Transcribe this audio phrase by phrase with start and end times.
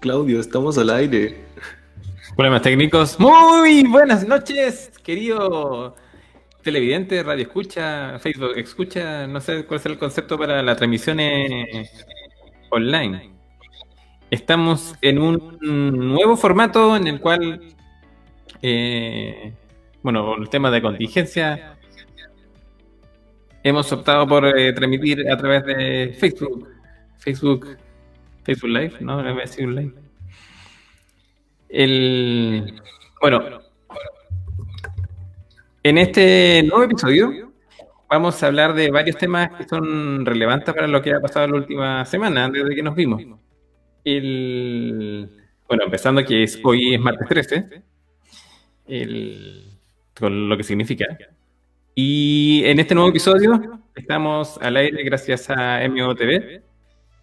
[0.00, 1.44] Claudio, estamos al aire.
[2.36, 3.18] Problemas técnicos.
[3.18, 5.96] Muy buenas noches, querido
[6.62, 9.26] televidente, radio escucha, Facebook escucha.
[9.26, 12.06] No sé cuál es el concepto para las transmisiones
[12.70, 13.32] online.
[14.30, 17.60] Estamos en un nuevo formato en el cual,
[18.62, 19.52] eh,
[20.02, 21.76] bueno, el tema de contingencia,
[23.64, 26.68] hemos optado por eh, transmitir a través de Facebook.
[27.18, 27.78] Facebook
[28.44, 29.22] Facebook Live, ¿no?
[29.22, 29.94] Live.
[31.68, 32.80] El,
[33.20, 33.60] bueno,
[35.82, 37.52] en este nuevo episodio
[38.08, 41.54] vamos a hablar de varios temas que son relevantes para lo que ha pasado la
[41.56, 43.22] última semana, desde que nos vimos.
[44.04, 45.28] El,
[45.68, 47.82] bueno, empezando que es, hoy es martes 13,
[50.18, 51.06] con lo que significa.
[51.94, 56.62] Y en este nuevo episodio estamos al aire gracias a MOTV,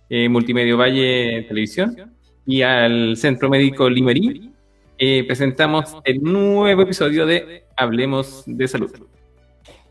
[0.09, 2.14] eh, Multimedio Valle Televisión
[2.45, 4.52] y al Centro Médico Limerí,
[4.98, 8.92] eh, presentamos el nuevo episodio de Hablemos de Salud.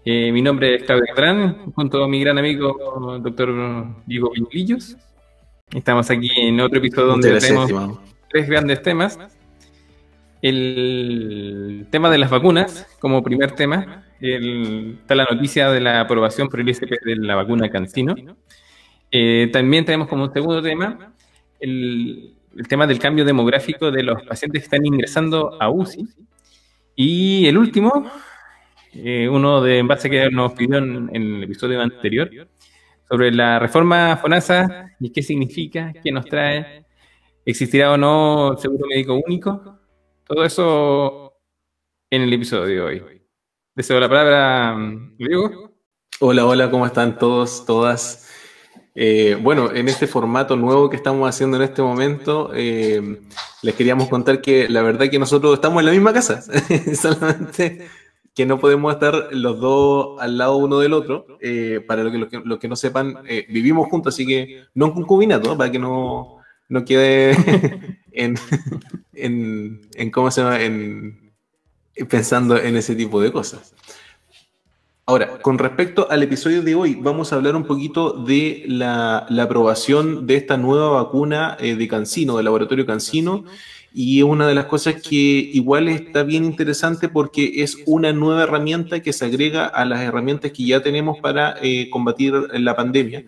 [0.04, 4.96] Eh, mi nombre es Claudio Catrán, junto a mi gran amigo doctor Diego Viñilillos.
[5.72, 7.98] Estamos aquí en otro episodio donde tenemos
[8.30, 9.18] tres grandes temas.
[10.42, 16.60] El tema de las vacunas, como primer tema, está la noticia de la aprobación por
[16.60, 18.14] el ISP de la vacuna Cancino.
[19.16, 21.14] Eh, también tenemos como segundo tema
[21.60, 22.34] el,
[22.68, 26.08] tema del cambio demográfico de los pacientes que están ingresando a UCI.
[26.96, 28.10] Y el último,
[28.92, 32.28] eh, uno de en base que nos pidió en, el episodio anterior,
[33.08, 36.84] sobre la reforma FONASA y qué significa, qué nos trae,
[37.44, 39.78] existirá o no el seguro médico único.
[40.26, 41.34] Todo eso
[42.10, 43.22] en el episodio de hoy.
[43.76, 44.76] Deseo la palabra,
[45.16, 45.72] Diego.
[46.18, 48.24] Hola, hola, ¿cómo están todos, todas?
[48.96, 53.20] Eh, bueno, en este formato nuevo que estamos haciendo en este momento, eh,
[53.62, 56.42] les queríamos contar que la verdad que nosotros estamos en la misma casa,
[56.94, 57.88] solamente
[58.34, 61.26] que no podemos estar los dos al lado uno del otro.
[61.40, 65.70] Eh, para los que, que, no sepan, vivimos juntos, así que no en concubinato, para
[65.70, 66.38] que no,
[66.68, 67.30] no quede
[68.12, 68.36] en,
[69.12, 70.60] en, en, ¿cómo se llama?
[70.62, 71.32] En,
[72.08, 73.74] pensando en ese tipo de cosas.
[75.06, 80.26] Ahora, con respecto al episodio de hoy, vamos a hablar un poquito de la, aprobación
[80.26, 83.44] de esta nueva vacuna eh, de Cancino, del laboratorio Cancino,
[83.92, 88.44] y es una de las cosas que igual está bien interesante porque es una nueva
[88.44, 93.26] herramienta que se agrega a las herramientas que ya tenemos para eh, combatir la pandemia.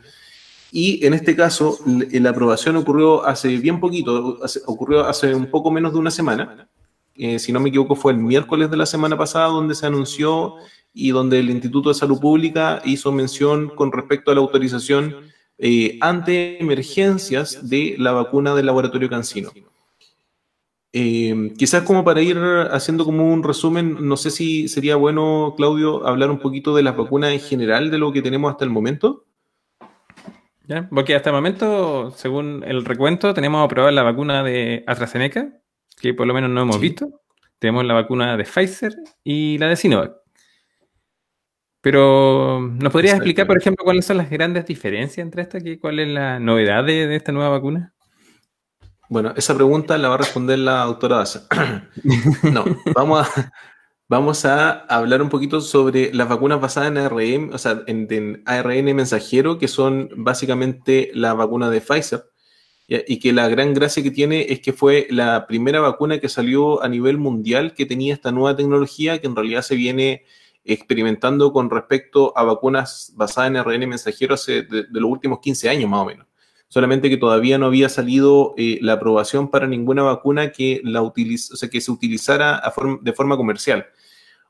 [0.73, 5.93] Y en este caso, la aprobación ocurrió hace bien poquito, ocurrió hace un poco menos
[5.93, 6.69] de una semana.
[7.17, 10.57] Eh, si no me equivoco, fue el miércoles de la semana pasada donde se anunció
[10.99, 15.17] y donde el Instituto de Salud Pública hizo mención con respecto a la autorización
[15.59, 19.51] eh, ante emergencias de la vacuna del laboratorio Cancino.
[20.95, 22.39] Eh, quizás como para ir
[22.71, 26.97] haciendo como un resumen, no sé si sería bueno, Claudio, hablar un poquito de las
[26.97, 29.27] vacunas en general, de lo que tenemos hasta el momento.
[30.67, 35.61] Ya, porque hasta el momento, según el recuento, tenemos aprobada la vacuna de AstraZeneca,
[36.01, 37.21] que por lo menos no hemos visto.
[37.59, 40.26] Tenemos la vacuna de Pfizer y la de Sinovac.
[41.87, 45.63] Pero, ¿nos podrías explicar, por ejemplo, cuáles son las grandes diferencias entre estas?
[45.81, 47.95] ¿Cuál es la novedad de, esta nueva vacuna?
[49.09, 51.47] Bueno, esa pregunta la va a responder la doctora Daza.
[52.43, 53.53] no, vamos a,
[54.09, 58.97] vamos a hablar un poquito sobre las vacunas basadas en ARN, o sea, en, ARN
[58.97, 62.25] mensajero, que son básicamente la vacuna de Pfizer,
[62.89, 66.83] y que la gran gracia que tiene es que fue la primera vacuna que salió
[66.83, 70.25] a nivel mundial que tenía esta nueva tecnología, que en realidad se viene
[70.67, 76.01] experimentando con respecto a vacunas basadas en ARN mensajero de, los últimos 15 años más
[76.01, 76.27] o menos.
[76.69, 81.13] Solamente que todavía no había salido eh, la aprobación para ninguna vacuna que, la o
[81.15, 82.61] sea, que se utilizara
[83.01, 83.87] de forma comercial.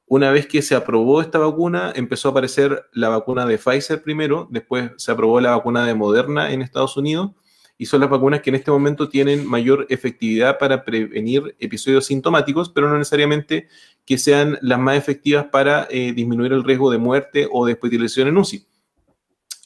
[0.06, 4.48] Una vez que se aprobó esta vacuna, empezó a aparecer la vacuna de Pfizer primero,
[4.50, 7.32] después se aprobó la vacuna de Moderna en Estados Unidos
[7.78, 12.70] y son las vacunas que en este momento tienen mayor efectividad para prevenir episodios sintomáticos,
[12.70, 13.68] pero no necesariamente
[14.04, 18.28] que sean las más efectivas para eh, disminuir el riesgo de muerte o de hospitalización
[18.28, 18.66] en UCI.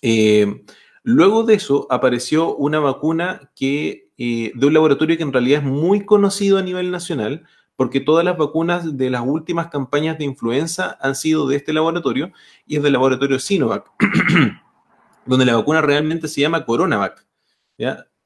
[0.03, 0.65] Eh,
[1.03, 5.71] luego de eso apareció una vacuna que, eh, de un laboratorio que en realidad es
[5.71, 7.47] muy conocido a nivel nacional,
[7.77, 12.33] porque todas las vacunas de las últimas campañas de influenza han sido de este laboratorio
[12.67, 13.91] y es del laboratorio Sinovac,
[15.27, 17.25] donde la vacuna realmente se llama Coronavac.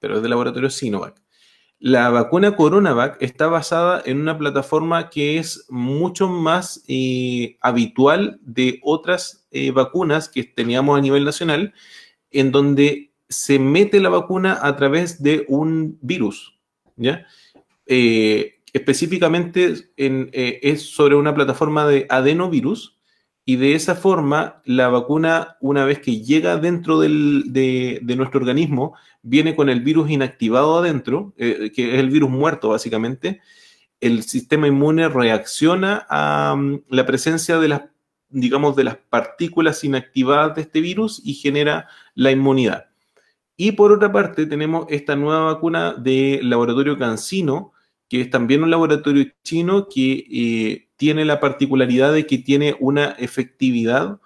[0.05, 1.15] Pero es del laboratorio Sinovac.
[1.79, 8.81] La vacuna Coronavac está basada en una plataforma que es mucho más eh, habitual de
[8.83, 11.73] otras eh, vacunas que teníamos a nivel nacional,
[12.31, 16.61] en donde se mete la vacuna a través de un virus.
[16.97, 17.27] ¿ya?
[17.87, 22.99] Eh, específicamente es sobre una plataforma de adenovirus
[23.45, 29.55] y de esa forma la vacuna, una vez que llega dentro de, nuestro organismo, viene
[29.55, 33.41] con el virus inactivado adentro, que es el virus muerto básicamente,
[34.01, 37.83] el sistema inmune reacciona a mm, la presencia de las,
[38.29, 42.87] digamos, de las partículas inactivadas de este virus y genera la inmunidad.
[43.57, 47.73] Y por otra parte, tenemos esta nueva vacuna del laboratorio Cancino,
[48.09, 53.11] que es también un laboratorio chino que eh, tiene la particularidad de que tiene una
[53.13, 54.21] efectividad,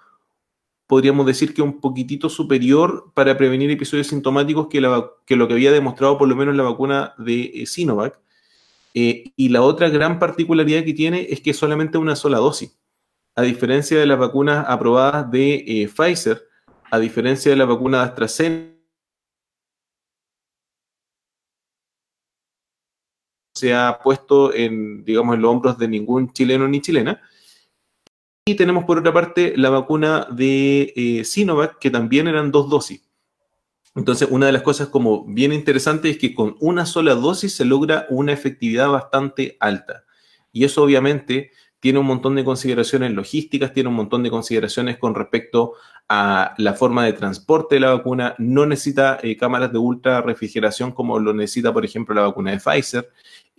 [0.87, 6.17] podríamos decir que un poquitito superior para prevenir episodios sintomáticos que, lo que había demostrado
[6.17, 8.19] por lo menos la vacuna de eh, Sinovac.
[8.95, 12.77] Eh, y la otra gran particularidad que tiene es que es solamente una sola dosis.
[13.35, 16.41] A diferencia de las vacunas aprobadas de Pfizer,
[16.91, 18.78] a diferencia de la vacuna de AstraZeneca,
[23.59, 27.21] se ha puesto en, digamos, en los hombros de ningún chileno ni chilena.
[28.45, 33.07] Y tenemos por otra parte la vacuna de eh, Sinovac, que también eran dos dosis.
[33.95, 37.65] Entonces, una de las cosas como bien interesante es que con una sola dosis se
[37.65, 40.05] logra una efectividad bastante alta.
[40.51, 45.15] Y eso obviamente tiene un montón de consideraciones logísticas, tiene un montón de consideraciones con
[45.15, 45.73] respecto
[46.09, 48.35] a la forma de transporte de la vacuna.
[48.37, 52.59] No necesita eh, cámaras de ultra refrigeración como lo necesita, por ejemplo, la vacuna de
[52.59, 53.09] Pfizer.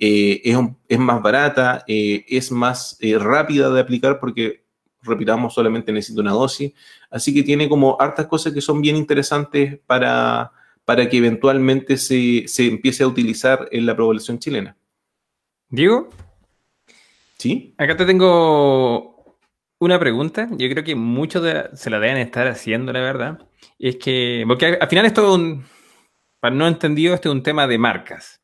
[0.02, 0.40] Eh,
[0.88, 4.64] es, más barata, eh, es más rápida de aplicar porque
[5.02, 6.72] repitamos, solamente necesita una dosis.
[7.10, 10.52] Así que tiene como hartas cosas que son bien interesantes para,
[10.84, 14.76] para que eventualmente se, empiece a utilizar en la población chilena.
[15.68, 16.08] Diego.
[17.36, 17.74] Sí.
[17.78, 19.36] Acá te tengo
[19.78, 20.48] una pregunta.
[20.50, 21.44] Yo creo que muchos
[21.74, 23.38] se la deben estar haciendo, la verdad.
[23.78, 25.64] Es que, porque al final esto, un,
[26.40, 28.39] para no entendido, este es un tema de marcas.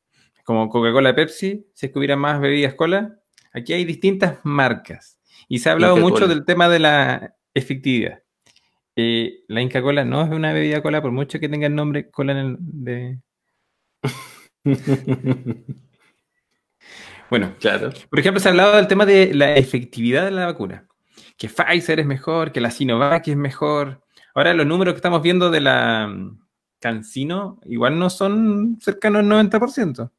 [0.46, 3.18] Como Coca-Cola, Pepsi, si es que hubiera más bebidas cola,
[3.52, 5.18] aquí hay distintas marcas.
[5.48, 8.22] Y se ha hablado mucho del tema de la efectividad.
[8.94, 12.12] Eh, la Inca Cola no es una bebida cola, por mucho que tenga el nombre
[12.12, 13.18] cola en el de.
[17.28, 17.90] bueno, claro.
[18.08, 20.86] Por ejemplo, se ha hablado del tema de la efectividad de la vacuna.
[21.36, 24.00] Que Pfizer es mejor, que la Sinovac es mejor.
[24.32, 26.38] Ahora, los números que estamos viendo de la mm,
[26.78, 30.12] Cancino igual no son cercanos al 90%.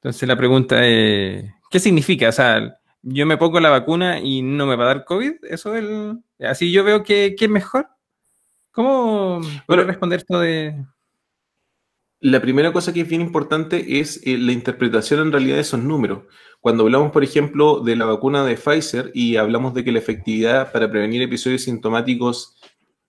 [0.00, 2.28] Entonces, la pregunta es: ¿qué significa?
[2.28, 5.74] O sea, yo me pongo la vacuna y no me va a dar COVID, eso
[5.74, 6.18] es el...
[6.40, 7.88] Así yo veo que, es mejor.
[8.72, 10.84] ¿Cómo puedo responder esto de...?
[12.20, 15.80] La primera cosa que es bien importante es eh, la interpretación en realidad de esos
[15.80, 16.24] números.
[16.60, 20.72] Cuando hablamos, por ejemplo, de la vacuna de Pfizer y hablamos de que la efectividad
[20.72, 22.57] para prevenir episodios sintomáticos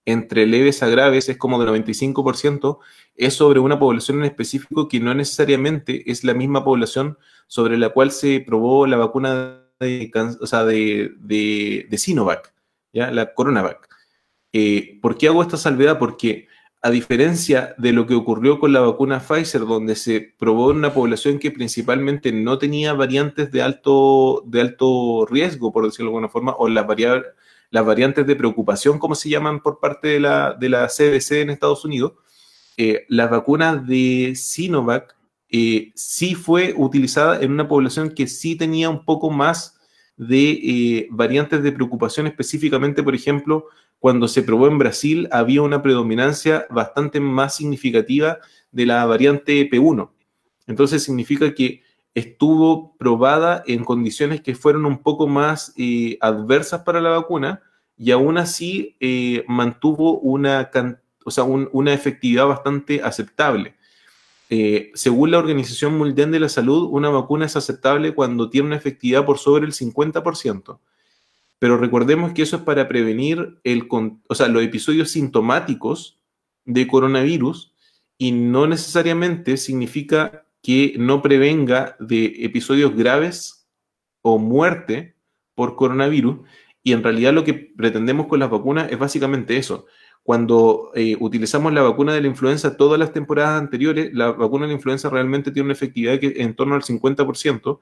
[0.04, 2.78] entre leves a graves es como del 95%,
[3.16, 7.90] es sobre una población en específico que no necesariamente es la misma población sobre la
[7.90, 10.10] cual se probó la vacuna de,
[10.40, 12.54] o sea, de, de, Sinovac,
[12.92, 13.10] ¿ya?
[13.10, 13.88] la Coronavac.
[14.52, 15.98] Eh, ¿Por qué hago esta salvedad?
[15.98, 16.48] Porque
[16.82, 20.94] a diferencia de lo que ocurrió con la vacuna Pfizer, donde se probó en una
[20.94, 26.28] población que principalmente no tenía variantes de alto, de alto riesgo, por decirlo de alguna
[26.30, 26.86] forma, o las,
[27.70, 31.84] las variantes de preocupación, como se llaman por parte de la, de la en Estados
[31.84, 32.12] Unidos,
[32.76, 35.16] eh, las vacunas de Sinovac
[35.48, 39.78] eh, sí fue utilizada en una población que sí tenía un poco más
[40.16, 43.66] de eh, variantes de preocupación, específicamente, por ejemplo,
[43.98, 48.38] cuando se probó en Brasil, había una predominancia bastante más significativa
[48.70, 50.10] de la variante P1.
[50.66, 51.82] Entonces significa que
[52.14, 57.62] estuvo probada en condiciones que fueron un poco más eh, adversas para la vacuna
[57.96, 58.96] y aún así
[59.46, 60.70] mantuvo una,
[61.24, 63.74] o sea, una efectividad bastante aceptable.
[64.52, 68.76] Eh, según la Organización Mundial de la Salud, una vacuna es aceptable cuando tiene una
[68.76, 70.80] efectividad por sobre el 50%.
[71.60, 76.18] Pero recordemos que eso es para prevenir el, o sea, los episodios sintomáticos
[76.64, 77.72] de coronavirus
[78.18, 83.68] y no necesariamente significa que no prevenga de episodios graves
[84.22, 85.16] o muerte
[85.54, 86.40] por coronavirus.
[86.82, 89.86] Y en realidad lo que pretendemos con las vacunas es básicamente eso,
[90.22, 94.68] cuando eh, utilizamos la vacuna de la influenza todas las temporadas anteriores, la vacuna de
[94.68, 97.80] la influenza realmente tiene una efectividad que en torno al 50%.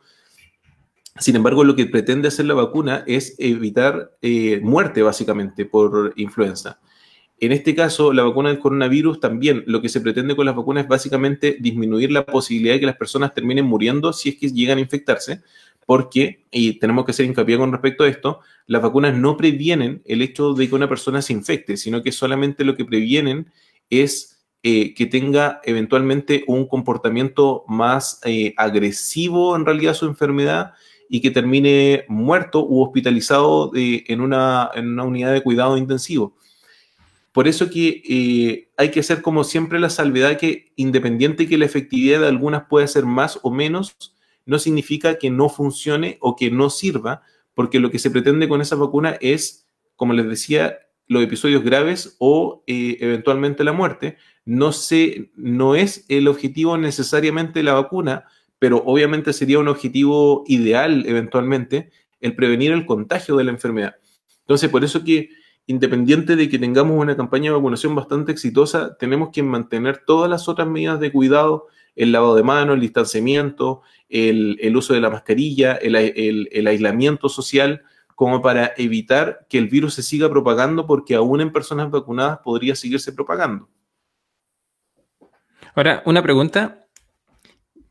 [1.19, 6.81] Sin embargo, lo que pretende hacer la vacuna es evitar eh, muerte, básicamente, por influenza.
[7.41, 10.85] En este caso, la vacuna del coronavirus también, lo que se pretende con las vacunas
[10.85, 14.79] es básicamente disminuir la posibilidad de que las personas terminen muriendo si es que llegan
[14.79, 15.43] a infectarse,
[15.87, 20.21] porque, y tenemos que hacer hincapié con respecto a esto, las vacunas no previenen el
[20.21, 23.51] hecho de que una persona se infecte, sino que solamente lo que previenen
[23.89, 30.73] es eh, que tenga eventualmente un comportamiento más eh, agresivo en realidad su enfermedad
[31.09, 36.35] y que termine muerto u hospitalizado en, una, en, una, unidad de cuidado intensivo.
[37.33, 41.67] Por eso que eh, hay que hacer como siempre la salvedad que independiente que la
[41.67, 43.97] efectividad de algunas pueda ser más o menos,
[44.47, 47.23] no significa que no funcione o que no sirva,
[47.55, 52.17] porque lo que se pretende con esa vacuna es, como les decía, los episodios graves
[52.19, 54.71] o eventualmente la muerte, no,
[55.37, 58.25] no es el objetivo necesariamente la vacuna,
[58.59, 63.97] pero obviamente sería un objetivo ideal eventualmente el prevenir el contagio de la enfermedad.
[64.41, 65.31] Entonces, por eso que
[65.69, 70.49] independiente de que tengamos una campaña de vacunación bastante exitosa, tenemos que mantener todas las
[70.49, 75.75] otras medidas de cuidado, el lavado de manos, el distanciamiento, el, uso de la mascarilla,
[75.75, 77.83] el, aislamiento social,
[78.15, 82.75] como para evitar que el virus se siga propagando, porque aún en personas vacunadas podría
[82.75, 83.69] seguirse propagando.
[85.75, 86.87] Ahora, una pregunta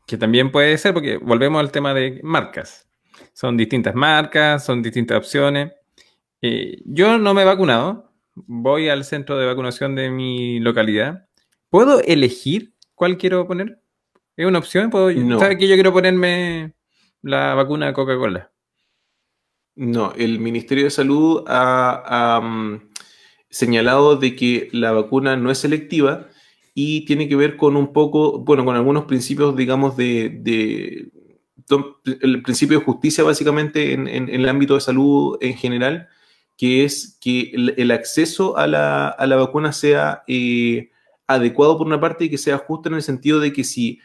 [0.04, 2.88] que también puede ser, porque volvemos al tema de marcas.
[3.32, 5.77] Son distintas marcas, son distintas opciones.
[6.42, 11.26] Eh, yo no me he vacunado, voy al centro de vacunación de mi localidad.
[11.68, 13.80] ¿Puedo elegir cuál quiero poner?
[14.36, 14.90] ¿Es una opción?
[14.90, 16.74] ¿Puedo, ¿Sabe que yo quiero ponerme
[17.22, 18.52] la vacuna Coca-Cola?
[19.74, 22.90] No, el Ministerio de Salud ha, mm,
[23.48, 26.28] señalado de que la vacuna no es selectiva
[26.74, 31.10] y tiene que ver con un poco, bueno, con algunos principios, digamos, de,
[32.20, 36.08] el principio de justicia básicamente en, el ámbito de salud en general,
[36.58, 40.90] que es que el, acceso a la, vacuna sea eh,
[41.28, 44.00] adecuado por una parte y que sea justo en el sentido de que si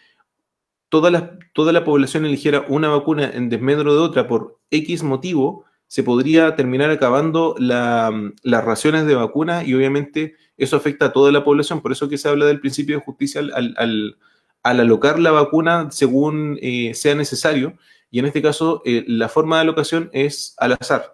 [0.87, 5.65] toda la, toda la población eligiera una vacuna en desmedro de otra por X motivo,
[5.87, 11.43] se podría terminar acabando las raciones de vacuna y obviamente eso afecta a toda la
[11.43, 11.81] población.
[11.81, 14.15] Por eso que se habla del principio de justicia al,
[14.61, 17.77] alocar la vacuna según eh, sea necesario.
[18.11, 21.13] Y en este caso, eh, la forma de alocación es al azar.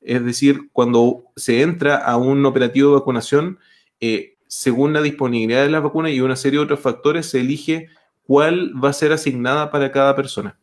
[0.00, 3.58] Es decir, cuando se entra a un operativo de vacunación,
[4.00, 7.88] eh, según la disponibilidad de la vacuna y una serie de otros factores, se elige
[8.22, 10.58] cuál va a ser asignada para cada persona.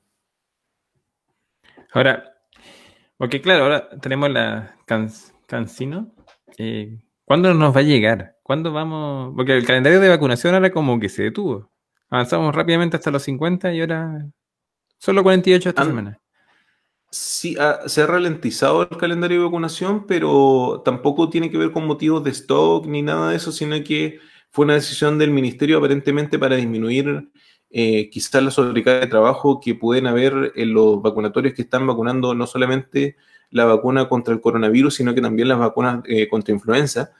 [1.91, 2.35] Ahora,
[3.17, 4.77] porque claro, ahora tenemos la
[5.47, 6.13] Cancino.
[6.57, 8.35] Eh, ¿Cuándo nos va a llegar?
[8.43, 9.33] ¿Cuándo vamos?
[9.35, 11.71] Porque el calendario de vacunación ahora como que se detuvo.
[12.09, 14.27] Avanzamos rápidamente hasta los 50 y ahora
[14.99, 16.19] solo 48 esta semana.
[17.11, 22.23] Sí, se ha ralentizado el calendario de vacunación, pero tampoco tiene que ver con motivos
[22.23, 24.19] de stock ni nada de eso, sino que
[24.51, 27.29] fue una decisión del ministerio aparentemente para disminuir
[27.69, 32.33] eh, quizás la sobrecarga de trabajo que pueden haber en los vacunatorios que están vacunando
[32.33, 33.17] no solamente
[33.49, 37.11] la vacuna contra el coronavirus, sino que también las vacunas eh, contra influenza.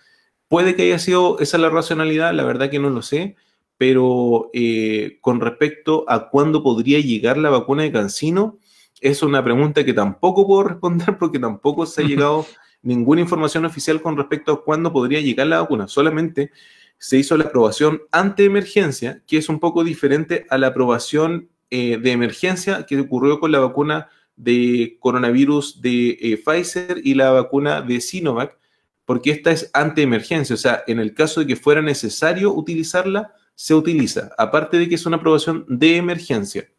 [0.47, 3.35] Puede que haya sido esa la racionalidad, la verdad que no lo sé,
[3.77, 8.59] pero eh, con respecto a cuándo podría llegar la vacuna de Cancino,
[9.01, 12.45] es una pregunta que tampoco puedo responder porque tampoco se ha llegado
[12.81, 15.87] ninguna información oficial con respecto a cuándo podría llegar la vacuna.
[15.87, 16.51] Solamente
[16.97, 21.97] se hizo la aprobación ante emergencia, que es un poco diferente a la aprobación eh,
[21.97, 27.81] de emergencia que ocurrió con la vacuna de coronavirus de eh, Pfizer y la vacuna
[27.81, 28.57] de Sinovac,
[29.05, 33.33] porque esta es ante emergencia, o sea, en el caso de que fuera necesario utilizarla,
[33.55, 36.69] se utiliza, aparte de que es una aprobación de emergencia,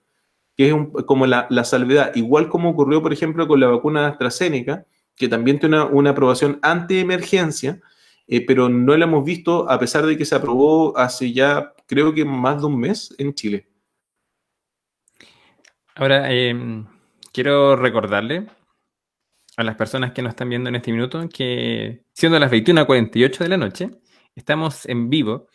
[0.57, 4.87] que es como la, salvedad, igual como ocurrió, por ejemplo, con la vacuna de AstraZeneca,
[5.15, 7.81] que también tiene una, aprobación ante emergencia,
[8.27, 12.13] eh, pero no la hemos visto a pesar de que se aprobó hace ya creo
[12.13, 13.69] que más de un mes en Chile.
[15.95, 16.87] Ahora, em,
[17.33, 18.47] quiero recordarle
[19.57, 23.49] a las personas que nos están viendo en este minuto que siendo las 21.48 de
[23.49, 23.91] la noche,
[24.35, 25.49] estamos en vivo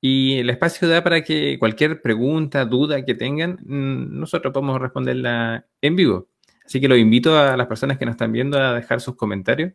[0.00, 5.66] y el espacio da para que cualquier pregunta, duda que tengan, mm, nosotros podemos responderla
[5.80, 6.28] en vivo.
[6.64, 9.72] Así que los invito a las personas que nos están viendo a dejar sus comentarios,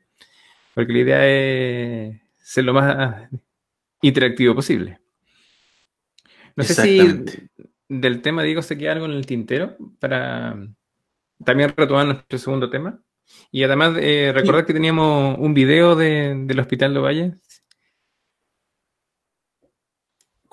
[0.74, 3.30] porque la idea es ser lo más
[4.02, 5.00] interactivo posible.
[6.56, 7.24] No sé si
[7.90, 10.56] del tema, Diego, se queda algo en el tintero para
[11.44, 13.00] también retomar nuestro segundo tema.
[13.52, 17.34] Y además, eh, recordar que teníamos un video del Hospital de Valle.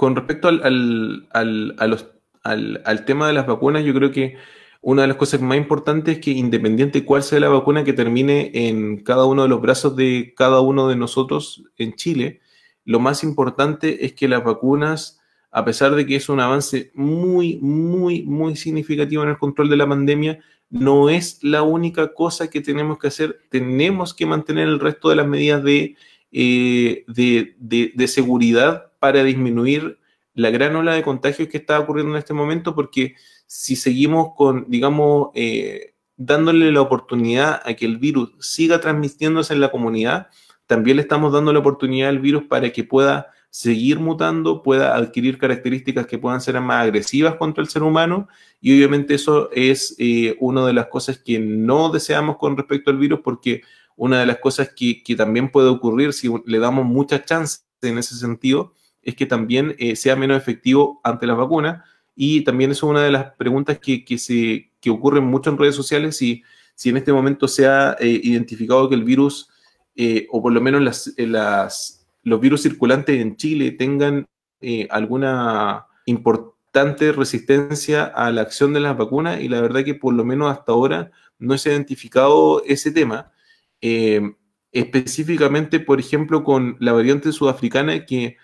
[0.00, 4.38] Con respecto al, al, tema de las vacunas, yo creo que
[4.80, 8.50] una de las cosas más importantes es que independiente cuál sea la vacuna que termine
[8.54, 12.40] en cada uno de los brazos de cada uno de nosotros en Chile,
[12.86, 17.58] lo más importante es que las vacunas, a pesar de que es un avance muy,
[17.58, 20.38] muy, muy significativo en el control de la pandemia,
[20.70, 23.38] no es la única cosa que tenemos que hacer.
[23.50, 25.94] Tenemos que mantener el resto de las medidas de,
[26.32, 29.98] eh, de seguridad para disminuir
[30.34, 33.16] la gran ola de contagios que está ocurriendo en este momento, porque
[33.46, 39.60] si seguimos con, digamos, eh, dándole la oportunidad a que el virus siga transmitiéndose en
[39.60, 40.28] la comunidad,
[40.66, 45.36] también le estamos dando la oportunidad al virus para que pueda seguir mutando, pueda adquirir
[45.36, 48.28] características que puedan ser más agresivas contra el ser humano
[48.60, 52.98] y obviamente eso es eh, una de las cosas que no deseamos con respecto al
[52.98, 53.62] virus porque
[53.96, 58.14] una de las cosas que, también puede ocurrir si le damos mucha chance en ese
[58.14, 62.90] sentido es que también eh, sea menos efectivo ante las vacunas y también eso es
[62.90, 66.42] una de las preguntas que, se, que ocurren mucho en redes sociales si,
[66.74, 69.48] si en este momento se ha eh, identificado que el virus
[70.30, 74.28] o por lo menos las, las los virus circulantes en Chile tengan
[74.60, 80.14] eh, alguna importante resistencia a la acción de las vacunas y la verdad que por
[80.14, 83.32] lo menos hasta ahora no se ha identificado ese tema.
[83.80, 84.20] Eh,
[84.72, 88.36] específicamente, por ejemplo, con la variante sudafricana que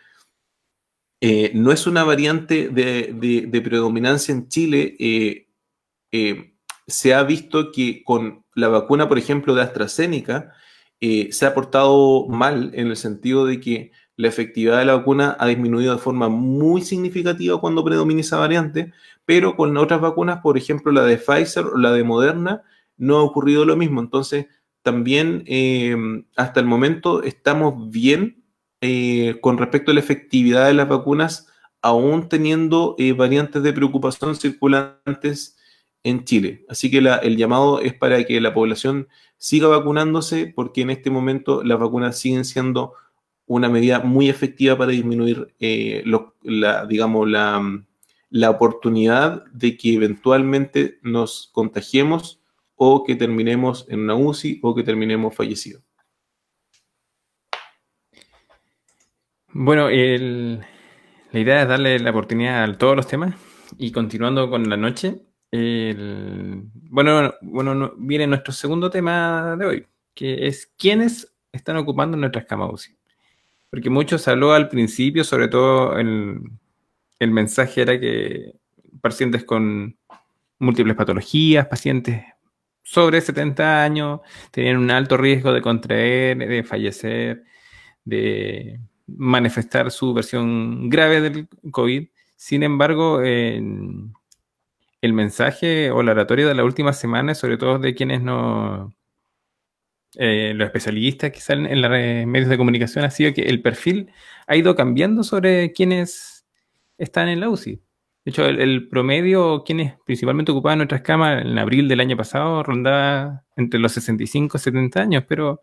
[1.21, 4.97] eh, no es una variante de, predominancia en Chile.
[6.87, 10.53] se ha visto que con la vacuna, por ejemplo, de AstraZeneca,
[11.01, 15.37] eh, se ha portado mal en el sentido de que la efectividad de la vacuna
[15.39, 18.93] ha disminuido de forma muy significativa cuando predomina esa variante,
[19.27, 22.63] pero con otras vacunas, por ejemplo la de Pfizer o la de Moderna,
[22.97, 24.01] no ha ocurrido lo mismo.
[24.01, 24.47] Entonces,
[24.83, 25.97] también eh,
[26.35, 28.43] hasta el momento estamos bien
[28.81, 31.49] eh, con respecto a la efectividad de las vacunas,
[31.83, 35.57] aún teniendo variantes de preocupación circulantes
[36.03, 36.65] en Chile.
[36.69, 41.63] Así que el llamado es para que la población siga vacunándose porque en este momento
[41.63, 42.93] las vacunas siguen siendo
[43.47, 46.05] una medida muy efectiva para disminuir eh,
[46.43, 47.63] la, digamos, la,
[48.31, 52.41] la oportunidad de que eventualmente nos contagiemos
[52.75, 55.83] o que terminemos en una UCI o que terminemos fallecidos.
[59.59, 63.35] Bueno, la idea es darle la oportunidad a todos los temas
[63.79, 70.71] y continuando con la noche, bueno, bueno, viene nuestro segundo tema de hoy, que es
[70.77, 72.99] quiénes están ocupando nuestras camas UCI.
[73.71, 76.39] Porque muchos habló al principio, sobre todo el,
[77.19, 78.53] el mensaje era que
[79.01, 79.97] pacientes con
[80.59, 82.27] múltiples patologías, pacientes
[82.83, 87.43] sobre 70 años, tenían un alto riesgo de contraer, de fallecer,
[88.05, 92.09] de manifestar su versión grave del COVID.
[92.37, 94.13] Sin embargo, en
[95.01, 98.95] el mensaje o la oratoria de la última semana, sobre todo de quienes no,
[100.17, 104.11] eh, los especialistas que salen en los medios de comunicación, ha sido que el perfil
[104.47, 106.47] ha ido cambiando sobre quienes
[106.99, 107.81] están en la UCI.
[108.25, 113.45] De hecho, el, promedio, quienes principalmente ocupaban nuestras camas en abril del año pasado, rondaba
[113.57, 115.63] entre los 65 y 70 años, pero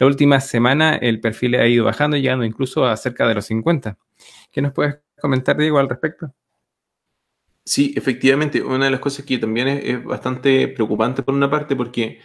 [0.00, 3.98] la última semana el perfil ha ido bajando, llegando incluso a cerca de los 50.
[4.50, 6.32] ¿Qué nos puedes comentar, Diego, al respecto?
[7.66, 12.18] Sí, efectivamente, una de las cosas que también es, bastante preocupante por una parte, porque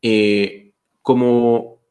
[0.00, 1.82] eh, como,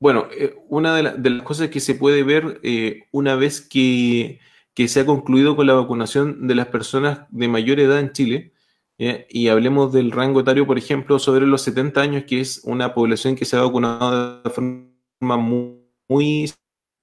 [0.00, 4.40] bueno, eh, una de, las cosas que se puede ver eh, una vez que,
[4.74, 8.54] se ha concluido con la vacunación de las personas de mayor edad en Chile,
[9.30, 13.34] y hablemos del rango etario, por ejemplo, sobre los 70 años, que es una población
[13.34, 16.52] que se ha vacunado de forma muy,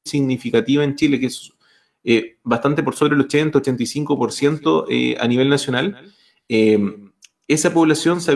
[0.06, 1.52] significativa en Chile, que es
[2.04, 6.14] eh, bastante por sobre el 80-85% eh, a nivel nacional.
[6.48, 6.78] Eh,
[7.48, 8.32] esa población se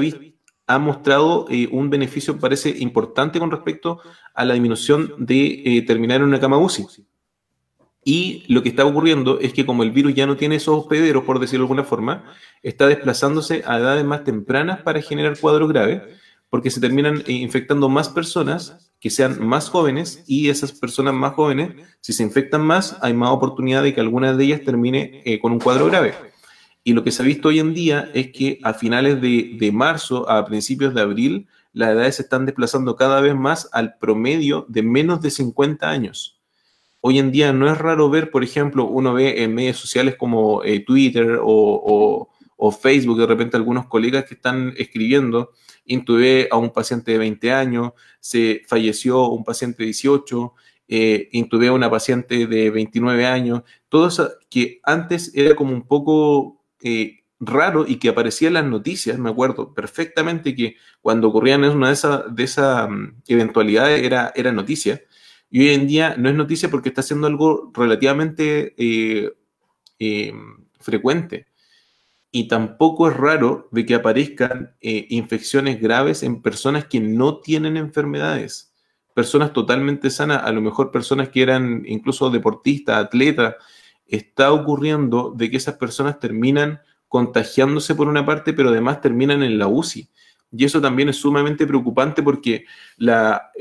[0.66, 4.00] ha, mostrado un beneficio, parece importante con respecto
[4.34, 7.06] a la disminución de terminar en una cama UCI.
[8.04, 11.24] Y lo que está ocurriendo es que como el virus ya no tiene esos hospederos,
[11.24, 12.24] por decirlo de alguna forma,
[12.64, 16.02] está desplazándose a edades más tempranas para generar cuadros graves,
[16.50, 21.70] porque se terminan infectando más personas que sean más jóvenes y esas personas más jóvenes,
[22.02, 25.52] si se infectan más, hay más oportunidad de que alguna de ellas termine eh, con
[25.52, 26.14] un cuadro grave.
[26.84, 30.30] Y lo que se ha visto hoy en día es que a finales de, marzo,
[30.30, 34.84] a principios de abril, las edades se están desplazando cada vez más al promedio de
[34.84, 36.41] menos de 50 años.
[37.04, 40.64] Hoy en día no es raro ver, por ejemplo, uno ve en medios sociales como
[40.64, 42.30] eh, Twitter o,
[42.80, 45.50] Facebook, de repente algunos colegas que están escribiendo
[45.86, 50.54] intubé a un paciente de 20 años, se falleció un paciente de 18,
[50.88, 55.88] eh, intubé a una paciente de 29 años, todo eso que antes era como un
[55.88, 61.64] poco eh, raro y que aparecía en las noticias, me acuerdo perfectamente que cuando ocurrían
[61.64, 65.02] una de esas de esa, mm, eventualidades era, era noticia.
[65.52, 70.34] Y hoy en día no es noticia porque está siendo algo relativamente eh,
[70.80, 71.52] frecuente
[72.32, 77.76] y tampoco es raro de que aparezcan eh, infecciones graves en personas que no tienen
[77.76, 78.74] enfermedades.
[79.14, 83.56] Personas totalmente sanas, a lo mejor personas que eran incluso deportistas, atletas,
[84.08, 89.60] está ocurriendo de que esas personas terminan contagiándose por una parte, pero además terminan en
[89.60, 90.08] la UCI.
[90.54, 93.52] Y eso también es sumamente preocupante porque la,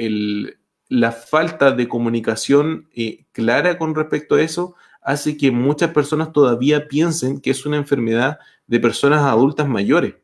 [0.91, 6.89] la falta de comunicación eh, clara con respecto a eso hace que muchas personas todavía
[6.89, 10.17] piensen que es una enfermedad de personas adultas mayores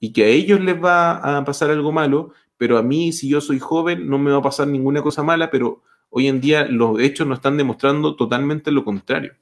[0.00, 3.40] y que a ellos les va a pasar algo malo, pero a mí, si yo
[3.40, 6.98] soy joven, no me va a pasar ninguna cosa mala, pero hoy en día los
[7.00, 9.34] hechos nos están demostrando totalmente lo contrario.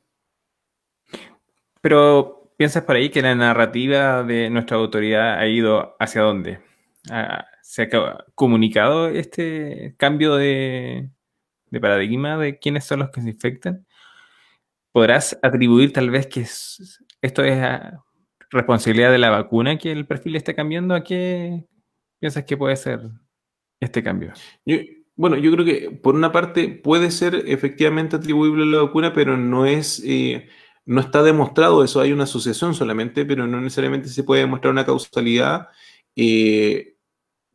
[1.81, 6.61] Pero piensas por ahí que la narrativa de nuestra autoridad ha ido hacia dónde?
[7.73, 7.89] ¿Se ha
[8.35, 11.09] comunicado este cambio de,
[11.81, 13.87] paradigma de quiénes son los que se infectan?
[14.93, 17.67] ¿Podrás atribuir tal vez que esto es
[18.51, 20.95] responsabilidad de la vacuna que el perfil esté cambiando?
[20.95, 21.65] ¿A qué
[22.21, 23.01] piensas que puede ser
[23.81, 24.35] este cambio?
[25.17, 29.39] bueno, yo creo que por una parte puede ser efectivamente atribuible a la vacuna, pero
[29.39, 30.47] no es, eh,
[30.85, 32.03] no está demostrado eso.
[32.03, 35.69] Hay una asociación solamente, pero no necesariamente se puede demostrar una causalidad.
[36.15, 36.92] Eh,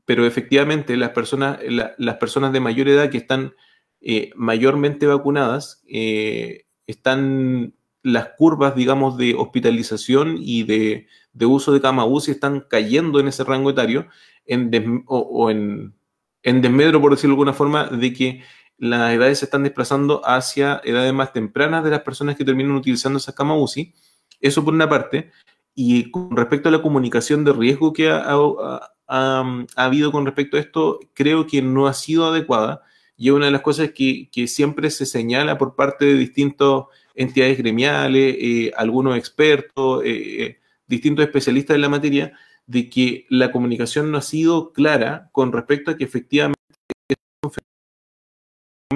[0.08, 3.54] pero efectivamente las personas, las personas de mayor edad que están
[4.00, 11.08] eh, mayormente vacunadas, eh, están las curvas, digamos, de hospitalización y de,
[11.46, 14.08] uso de cama UCI están cayendo en ese rango etario
[14.46, 15.93] en o, en,
[16.41, 18.43] en, desmedro, por decirlo de alguna forma, de que
[18.78, 23.17] las edades se están desplazando hacia edades más tempranas de las personas que terminan utilizando
[23.17, 23.93] esa cama UCI.
[24.39, 25.32] Eso por una parte.
[25.76, 30.60] Y con respecto a la comunicación de riesgo que ha, ha, habido con respecto a
[30.60, 32.84] esto, creo que no ha sido adecuada.
[33.15, 36.84] Y es una de las cosas que, siempre se señala por parte de distintas
[37.15, 43.52] entidades gremiales, eh, algunos expertos, eh, eh, distintos especialistas en la materia, de que la
[43.52, 46.60] comunicación no ha sido clara con respecto a que efectivamente
[47.08, 47.52] es un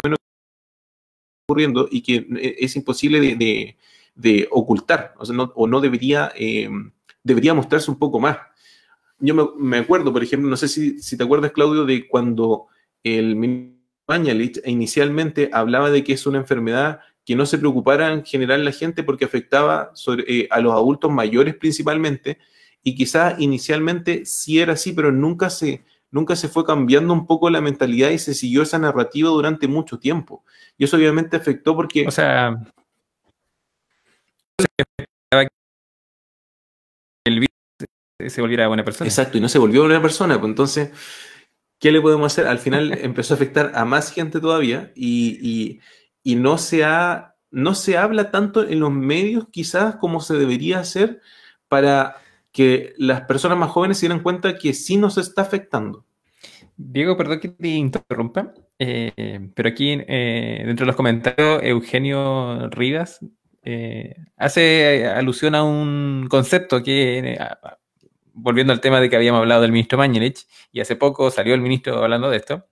[0.04, 0.18] fenómeno
[1.48, 2.28] ocurriendo y que
[2.60, 3.20] es imposible
[4.16, 6.32] de, ocultar, o, no, o no debería,
[7.24, 8.38] debería mostrarse un poco más
[9.22, 12.68] yo me, acuerdo, por ejemplo, no sé si, te acuerdas, Claudio, de cuando
[13.04, 13.82] el ministro
[14.66, 19.04] inicialmente hablaba de que es una enfermedad que no se preocupara en general la gente
[19.04, 19.94] porque afectaba
[20.28, 22.40] eh, a los adultos mayores principalmente,
[22.84, 27.50] y quizás inicialmente sí era así, pero nunca se, nunca se fue cambiando un poco
[27.50, 30.44] la mentalidad y se siguió esa narrativa durante mucho tiempo.
[30.78, 32.08] Y eso obviamente afectó porque...
[32.08, 32.60] O sea,
[38.30, 39.08] se volviera buena persona.
[39.08, 40.40] Exacto, y no se volvió buena persona.
[40.40, 40.92] Pues entonces,
[41.80, 42.48] ¿qué le podemos hacer?
[42.48, 45.80] Al final empezó a afectar a más gente todavía y,
[46.24, 51.22] no, se ha, no se habla tanto en los medios quizás como se debería hacer
[51.68, 52.18] para
[52.52, 56.06] que las personas más jóvenes se dieran cuenta que sí nos está afectando.
[56.76, 63.20] Diego, perdón que te interrumpa, eh, pero aquí eh, dentro de los comentarios, Eugenio Rivas
[63.64, 67.38] eh, hace alusión a un concepto que
[68.34, 71.62] volviendo al tema de que habíamos hablado del ministro Mañelich, y hace poco salió el
[71.62, 72.66] ministro hablando de esto,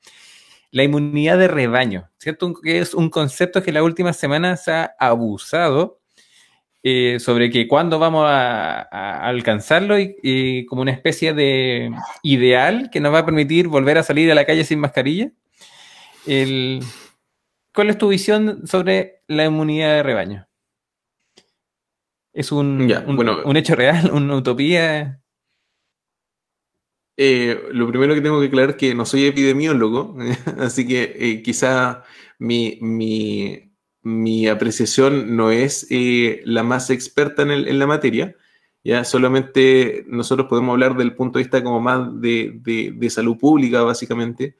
[0.71, 2.53] la inmunidad de rebaño, ¿cierto?
[2.53, 5.99] Que es un concepto que en las últimas semanas se ha abusado
[6.81, 8.81] eh, sobre que cuándo vamos a,
[9.27, 11.91] alcanzarlo y, como una especie de
[12.23, 15.31] ideal que nos va a permitir volver a salir a la calle sin mascarilla.
[16.25, 20.47] ¿Cuál es tu visión sobre la inmunidad de rebaño?
[22.31, 22.89] ¿Es un,
[23.45, 25.19] un hecho real, una utopía?
[27.21, 30.15] Eh, lo primero que tengo que aclarar es que no soy epidemiólogo,
[30.57, 32.05] así que eh, quizá
[32.37, 33.67] mi,
[34.49, 38.37] apreciación no es eh, la más experta en, la materia.
[38.85, 44.55] Ya solamente nosotros podemos hablar del punto de vista como más de, salud pública, básicamente.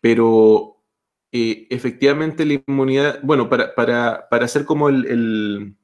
[0.00, 0.84] pero
[1.32, 5.74] efectivamente la inmunidad, bueno, para, hacer como el,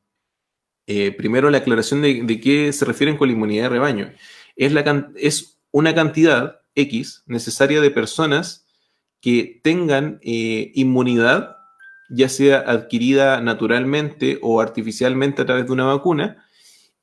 [0.86, 4.12] primero la aclaración de, de qué se refieren con la inmunidad de rebaño
[4.56, 8.66] es, la, es una cantidad X necesaria de personas
[9.20, 11.56] que tengan eh, inmunidad,
[12.10, 16.44] ya sea adquirida naturalmente o artificialmente a través de una vacuna,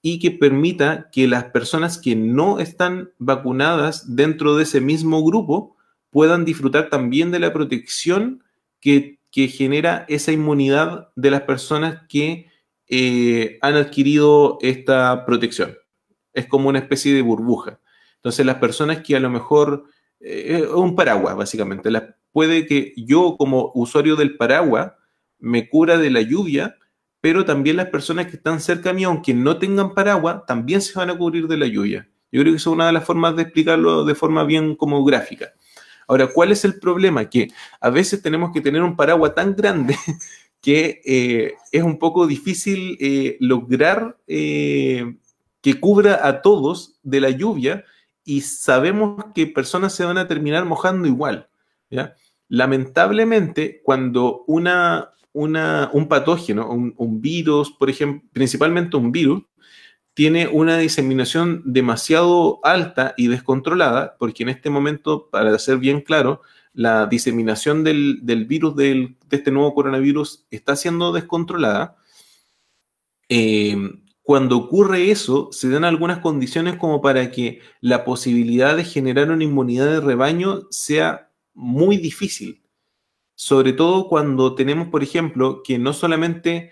[0.01, 5.75] y que permita que las personas que no están vacunadas dentro de ese mismo grupo
[6.09, 8.43] puedan disfrutar también de la protección
[8.79, 12.47] que, genera esa inmunidad de las personas que
[12.87, 15.77] eh, han adquirido esta protección
[16.39, 17.79] es como una especie de burbuja.
[18.15, 19.85] Entonces las personas que a lo mejor,
[20.19, 21.89] eh, es un paraguas básicamente,
[22.31, 24.93] puede que yo como usuario del paraguas
[25.39, 26.75] me cura de la lluvia,
[27.21, 31.09] pero también las personas que están cerca mí, aunque no tengan paraguas, también se van
[31.09, 32.09] a cubrir de la lluvia.
[32.31, 35.53] Yo creo que es una de las formas de explicarlo de forma bien como gráfica.
[36.07, 37.29] Ahora, ¿cuál es el problema?
[37.29, 37.49] Que
[37.79, 39.95] a veces tenemos que tener un paraguas tan grande
[40.61, 44.17] que eh, es un poco difícil eh, lograr
[45.61, 47.85] que cubra a todos de la lluvia
[48.23, 51.49] y sabemos que personas se van a terminar mojando igual.
[52.47, 59.43] Lamentablemente, cuando una, una, un patógeno, un, un virus, por ejemplo, principalmente un virus,
[60.13, 66.41] tiene una diseminación demasiado alta y descontrolada, porque en este momento, para ser bien claro,
[66.73, 71.95] la diseminación del, virus de este nuevo coronavirus está siendo descontrolada.
[73.27, 73.75] Eh,
[74.29, 79.43] cuando ocurre eso, se dan algunas condiciones como para que la posibilidad de generar una
[79.43, 82.61] inmunidad de rebaño sea muy difícil.
[83.33, 86.69] Sobre todo cuando tenemos, por ejemplo, que no solamente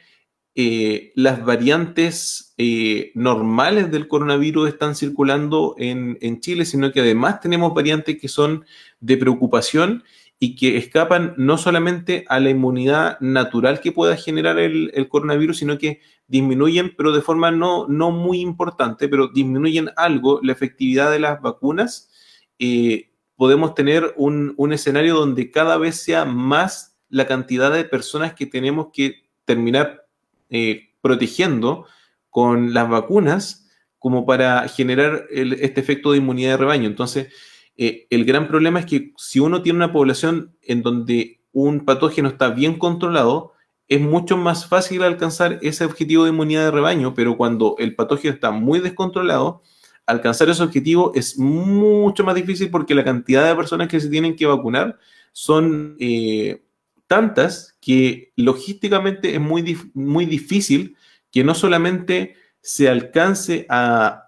[0.54, 7.74] eh, las variantes eh, normales del coronavirus están circulando en, Chile, sino que además tenemos
[7.74, 8.66] variantes que son
[9.00, 10.04] de preocupación
[10.40, 15.78] y que escapan no solamente a la inmunidad natural que pueda generar el, coronavirus, sino
[15.78, 21.20] que disminuyen, pero de forma no, no, muy importante, pero disminuyen algo la efectividad de
[21.20, 22.12] las vacunas.
[22.60, 28.34] Eh, podemos tener un, un escenario donde cada vez sea más la cantidad de personas
[28.34, 30.06] que tenemos que terminar
[30.50, 31.86] eh, protegiendo
[32.30, 36.88] con las vacunas como para generar este efecto de inmunidad de rebaño.
[36.88, 37.34] Entonces,
[37.78, 42.30] eh, el gran problema es que si uno tiene una población en donde un patógeno
[42.30, 43.54] está bien controlado,
[43.88, 48.34] es mucho más fácil alcanzar ese objetivo de inmunidad de rebaño, pero cuando el patógeno
[48.34, 49.62] está muy descontrolado,
[50.06, 54.36] alcanzar ese objetivo es mucho más difícil porque la cantidad de personas que se tienen
[54.36, 54.98] que vacunar
[55.32, 56.64] son eh,
[57.08, 60.96] tantas que logísticamente es muy, muy difícil
[61.32, 64.24] que no solamente se alcance a,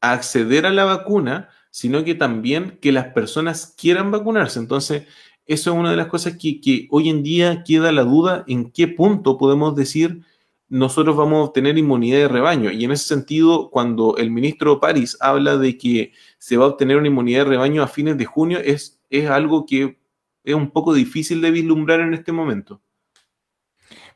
[0.00, 4.58] acceder a la vacuna, sino que también que las personas quieran vacunarse.
[4.58, 5.02] Entonces,
[5.44, 8.70] eso es una de las cosas que, que, hoy en día queda la duda en
[8.70, 10.22] qué punto podemos decir
[10.70, 12.70] nosotros vamos a obtener inmunidad de rebaño.
[12.70, 16.96] Y en ese sentido, cuando el ministro París habla de que se va a obtener
[16.96, 19.98] una inmunidad de rebaño a fines de junio, es, es algo que
[20.44, 22.80] es un poco difícil de vislumbrar en este momento.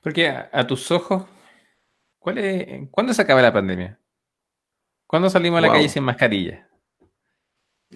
[0.00, 1.24] Porque a, tus ojos,
[2.18, 4.00] ¿cuál es, ¿cuándo se acaba la pandemia?
[5.06, 6.69] ¿Cuándo salimos a la calle sin mascarilla?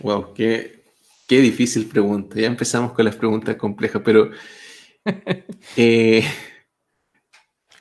[0.00, 0.83] Wow, qué,
[1.26, 2.38] qué, difícil pregunta.
[2.38, 4.30] Ya empezamos con las preguntas complejas, pero...
[5.76, 6.24] Eh,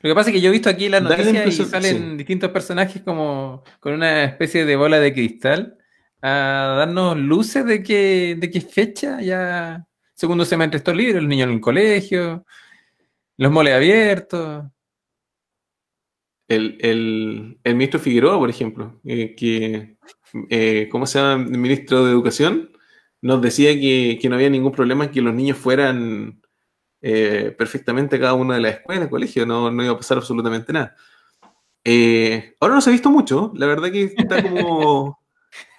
[0.02, 3.00] Lo que pasa es que yo he visto aquí la noticia y salen distintos personajes
[3.00, 5.78] como con una especie de bola de cristal
[6.20, 11.48] a darnos luces de qué, de qué fecha ya Segundo semestre estos libros, los niños
[11.48, 12.46] en el colegio,
[13.36, 14.64] los moles abiertos.
[16.46, 19.96] El, ministro Figueroa, por ejemplo, eh, que,
[20.50, 21.44] eh, ¿cómo se llama?
[21.44, 22.70] El ministro de Educación,
[23.22, 26.42] nos decía que, no había ningún problema en que los niños fueran
[27.00, 30.72] eh, perfectamente a cada una de las escuelas, colegio, no, no iba a pasar absolutamente
[30.72, 30.96] nada.
[32.60, 35.18] ahora no se ha visto mucho, la verdad que está como,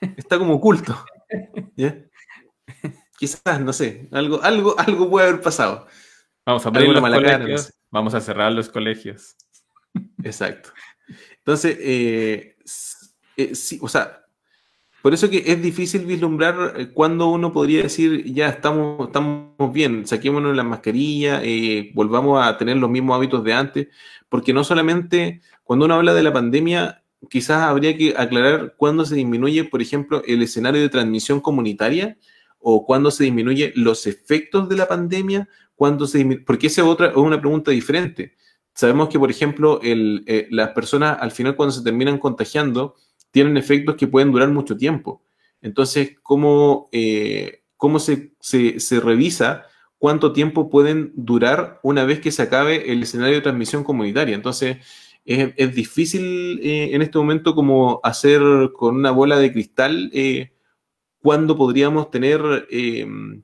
[0.18, 0.96] está como oculto.
[1.76, 1.98] ¿ya?
[3.18, 5.88] Quizás, no sé, algo, algo, algo puede haber pasado.
[6.46, 9.36] Vamos a abrir los colegios, vamos a cerrar los colegios.
[10.24, 10.72] Exacto.
[11.38, 12.56] Entonces, eh,
[13.38, 14.25] eh, sí, o sea,
[15.06, 20.08] por eso que es difícil vislumbrar eh, cuando uno podría decir, ya estamos, estamos bien,
[20.08, 21.44] saquémonos la mascarilla,
[21.94, 23.88] volvamos a tener los mismos hábitos de antes,
[24.30, 29.13] porque no solamente cuando uno habla de la pandemia, quizás habría que aclarar cuándo se
[29.13, 32.18] disminuye, por ejemplo, el escenario de transmisión comunitaria,
[32.58, 37.10] o cuándo se disminuye los efectos de la pandemia, cuándo se porque esa es otra
[37.10, 38.34] es una pregunta diferente.
[38.74, 42.96] Sabemos que, por ejemplo, eh, las personas al final cuando se terminan contagiando
[43.36, 45.21] tienen efectos que pueden durar mucho tiempo.
[45.62, 49.65] Entonces, ¿cómo, eh, cómo se, se, revisa
[49.98, 54.36] cuánto tiempo pueden durar una vez que se acabe el escenario de transmisión comunitaria?
[54.36, 54.78] Entonces,
[55.26, 58.41] es, difícil eh, en este momento como hacer
[58.74, 60.10] con una bola de cristal
[61.19, 63.43] cuándo podríamos tener em,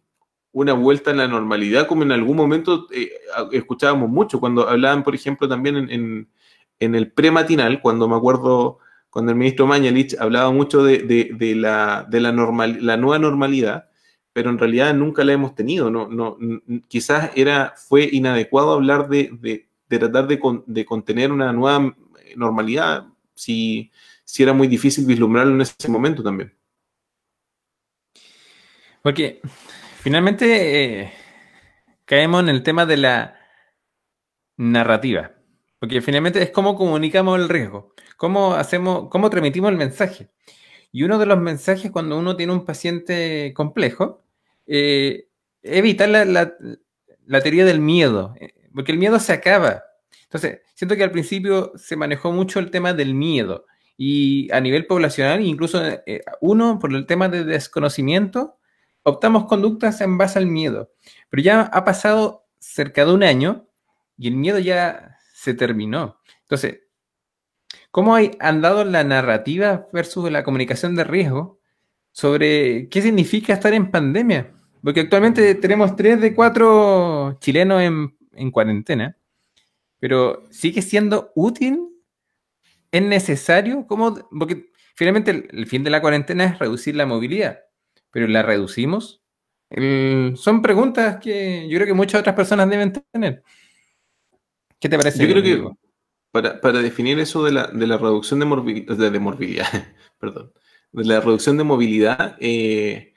[0.54, 3.12] una vuelta en la normalidad, como en algún momento eh,
[3.52, 6.30] escuchábamos mucho, cuando hablaban, por ejemplo, también en,
[6.80, 8.80] el prematinal, cuando me acuerdo,
[9.12, 13.90] cuando el ministro Mañalich hablaba mucho de, la, nueva normalidad,
[14.34, 15.92] pero en realidad nunca la hemos tenido.
[15.92, 16.38] No, no,
[16.88, 21.94] quizás era, fue inadecuado hablar de, tratar de, contener una nueva
[22.38, 23.92] normalidad si,
[24.24, 26.54] si era muy difícil vislumbrarlo en ese momento también.
[29.02, 29.42] Porque
[30.00, 31.14] finalmente eh,
[32.06, 33.36] caemos en el tema de la
[34.56, 35.32] narrativa.
[35.80, 40.30] Porque finalmente es cómo comunicamos el riesgo, cómo hacemos, cómo transmitimos el mensaje.
[40.92, 44.22] Y uno de los mensajes cuando uno tiene un paciente complejo,
[44.68, 45.28] eh,
[45.64, 48.36] evitar la, teoría del miedo.
[48.76, 49.82] porque el miedo se acaba.
[50.26, 53.66] Entonces, siento que al principio se manejó mucho el tema del miedo
[53.98, 58.60] y a nivel poblacional, incluso eh, uno, por el tema de desconocimiento,
[59.02, 60.92] optamos conductas en base al miedo.
[61.32, 63.68] Pero ya ha pasado cerca de un año
[64.16, 66.20] y el miedo ya se terminó.
[66.44, 66.82] Entonces,
[67.92, 71.60] ¿cómo han dado la narrativa versus la comunicación de riesgo
[72.12, 74.52] sobre qué significa estar en pandemia?
[74.82, 79.16] Porque actualmente tenemos tres de cuatro chilenos en, cuarentena,
[80.00, 81.80] pero sigue siendo útil,
[82.92, 84.16] es necesario, ¿cómo?
[84.32, 87.60] Porque finalmente el, fin de la cuarentena es reducir la movilidad,
[88.10, 89.22] pero la reducimos.
[89.70, 93.44] son preguntas que yo creo que muchas otras personas deben tener.
[94.80, 95.28] ¿Qué te parece?
[95.28, 95.81] Yo creo que
[96.32, 97.68] para, definir eso de la,
[97.98, 99.68] reducción de, morbilidad, de, morbilidad,
[100.20, 100.54] perdón,
[100.92, 103.14] de la reducción de movilidad, eh,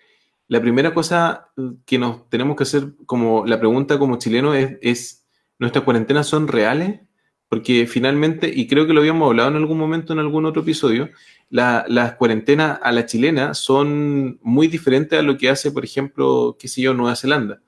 [0.49, 1.53] la primera cosa
[1.87, 5.27] que nos tenemos que hacer, como la pregunta como chileno, es,
[5.59, 7.01] ¿nuestras cuarentenas son reales?
[7.49, 11.11] Porque finalmente, y creo que lo habíamos hablado en algún momento en algún otro episodio,
[11.51, 16.69] las cuarentenas a la chilena son muy diferentes a lo que hace, por ejemplo, qué
[16.69, 17.63] sé yo, Nueva Zelanda.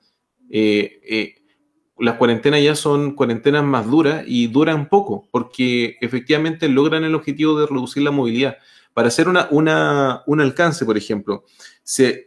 [0.49, 1.35] Eh, eh,
[1.99, 7.59] las cuarentenas ya son cuarentenas más duras y duran poco, porque efectivamente logran el objetivo
[7.59, 8.57] de reducir la movilidad.
[8.93, 9.47] Para hacer una,
[10.25, 11.45] un alcance, por ejemplo,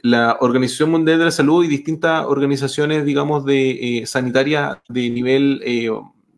[0.02, 5.60] la Organización Mundial de la Salud y distintas organizaciones, digamos, de eh, sanitaria de nivel
[5.64, 5.90] eh,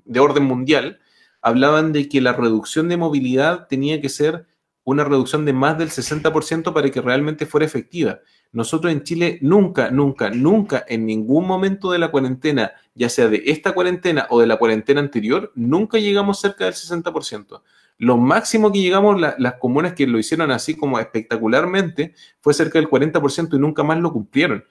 [0.04, 1.00] de orden mundial,
[1.42, 4.46] hablaban de que la reducción de movilidad tenía que ser
[4.84, 8.20] una reducción de más del 60% para que realmente fuera efectiva.
[8.52, 13.42] Nosotros en Chile nunca, nunca, nunca, en ningún momento de la cuarentena, ya sea de
[13.46, 17.62] esta cuarentena o de la cuarentena anterior, nunca llegamos cerca del 60%.
[17.96, 22.88] Lo máximo que llegamos, las comunas que lo hicieron así como espectacularmente, fue cerca del
[22.88, 24.64] 40% y nunca más lo cumplieron.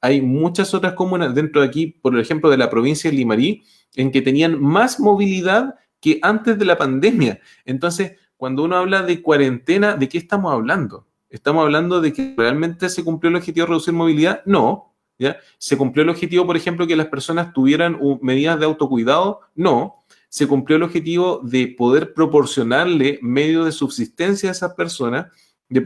[0.00, 3.62] Hay muchas otras comunas dentro de aquí, por ejemplo, de la provincia de Limarí,
[3.94, 7.40] en que tenían más movilidad que antes de la pandemia.
[7.64, 11.07] Entonces, cuando uno habla de cuarentena, ¿de qué estamos hablando?
[11.30, 14.42] ¿Estamos hablando de que realmente se cumplió el objetivo de reducir movilidad?
[14.46, 14.94] No.
[15.18, 15.38] ¿ya?
[15.58, 19.40] ¿Se cumplió el objetivo, por ejemplo, que las personas tuvieran medidas de autocuidado?
[19.54, 25.32] No se cumplió el objetivo de poder proporcionarle medios de subsistencia a esas personas,
[25.68, 25.80] de,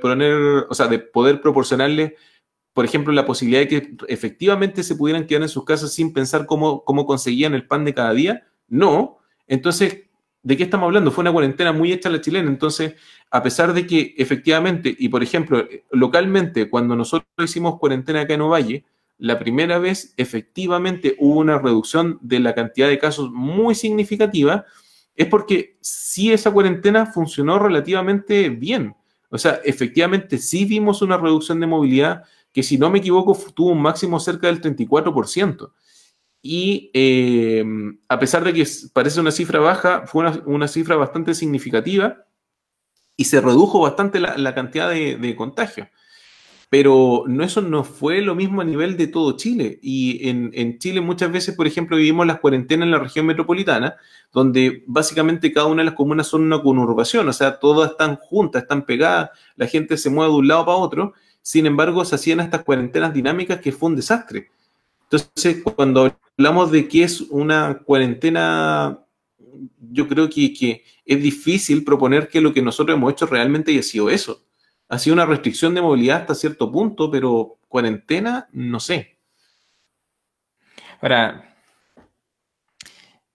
[0.00, 2.16] poner, o sea, de poder proporcionarle,
[2.72, 6.46] por ejemplo, la posibilidad de que efectivamente se pudieran quedar en sus casas sin pensar
[6.46, 8.46] cómo, cómo conseguían el pan de cada día.
[8.68, 9.18] No.
[9.46, 10.07] Entonces,
[10.42, 11.10] ¿de qué estamos hablando?
[11.10, 12.48] Fue una cuarentena muy hecha la chilena.
[12.48, 12.94] Entonces,
[13.30, 18.42] a pesar de que efectivamente, y por ejemplo, localmente, cuando nosotros hicimos cuarentena acá en
[18.42, 18.84] Ovalle,
[19.18, 24.64] la primera vez efectivamente hubo una reducción de la cantidad de casos muy significativa,
[25.16, 28.94] es porque sí esa cuarentena funcionó relativamente bien.
[29.30, 32.22] O sea, efectivamente sí vimos una reducción de movilidad
[32.52, 35.72] que si no me equivoco tuvo un máximo cerca del 34%.
[36.50, 37.62] Y eh,
[38.08, 42.24] a pesar de que parece una cifra baja, fue una, cifra bastante significativa
[43.18, 45.88] y se redujo bastante la, cantidad de, de contagios.
[46.70, 49.78] Pero no, eso no fue lo mismo a nivel de todo Chile.
[49.82, 53.96] Y en, Chile muchas veces, por ejemplo, vivimos las cuarentenas en la región metropolitana,
[54.32, 58.62] donde básicamente cada una de las comunas son una conurbación, o sea, todas están juntas,
[58.62, 61.12] están pegadas, la gente se mueve de un lado para otro.
[61.42, 64.48] Sin embargo, se hacían estas cuarentenas dinámicas que fue un desastre.
[65.10, 68.98] Entonces, cuando hablamos de que es una cuarentena,
[69.90, 73.82] yo creo que, que es difícil proponer que lo que nosotros hemos hecho realmente haya
[73.82, 74.44] sido eso
[74.88, 79.18] ha sido una restricción de movilidad hasta cierto punto, pero cuarentena, no sé.
[81.00, 81.54] Ahora,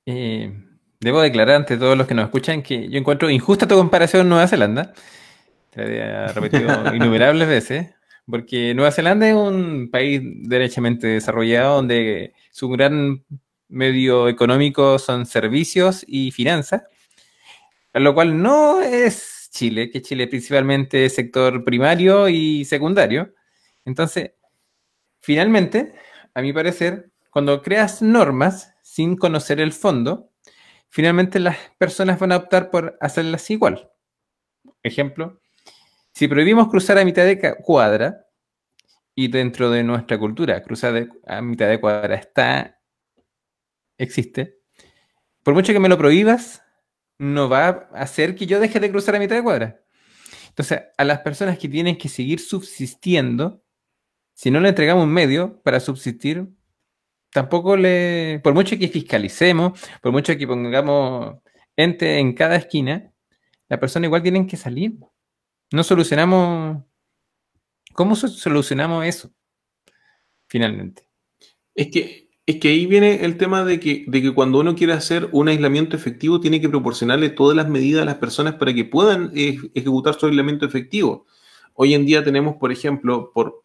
[0.05, 0.51] eh,
[0.99, 4.29] debo declarar ante todos los que nos escuchan que yo encuentro injusta tu comparación con
[4.29, 4.93] Nueva Zelanda.
[5.69, 7.93] Te he repetido innumerables veces,
[8.25, 13.23] porque Nueva Zelanda es un país derechamente desarrollado donde su gran
[13.67, 16.83] medio económico son servicios y finanzas,
[17.93, 23.33] lo cual no es Chile, que Chile principalmente sector primario y secundario.
[23.85, 24.31] Entonces,
[25.19, 25.93] finalmente,
[26.33, 30.31] a mi parecer, cuando creas normas sin conocer el fondo,
[30.89, 33.91] finalmente las personas van a optar por hacerlas igual.
[34.81, 35.41] Ejemplo,
[36.13, 38.27] si prohibimos cruzar a mitad de cuadra,
[39.15, 42.79] y dentro de nuestra cultura, cruzar a mitad de cuadra está,
[43.97, 44.59] existe,
[45.43, 46.63] por mucho que me lo prohíbas,
[47.19, 49.81] no va a hacer que yo deje de cruzar a mitad de cuadra.
[50.49, 53.63] Entonces, a las personas que tienen que seguir subsistiendo,
[54.33, 56.47] si no le entregamos un medio para subsistir,
[57.31, 61.37] tampoco le, por mucho que fiscalicemos, por mucho que pongamos
[61.75, 63.11] ente en cada esquina,
[63.67, 64.93] la persona igual tienen que salir.
[65.73, 66.83] No solucionamos,
[67.93, 69.31] ¿cómo solucionamos eso?
[70.45, 71.09] Finalmente.
[71.73, 74.93] Es que Es que ahí viene el tema de que, de que cuando uno quiere
[74.93, 78.85] hacer un aislamiento efectivo, tiene que proporcionarle todas las medidas a las personas para que
[78.85, 81.25] puedan eh, ejecutar su aislamiento efectivo.
[81.73, 83.63] Hoy en día tenemos, por ejemplo, por,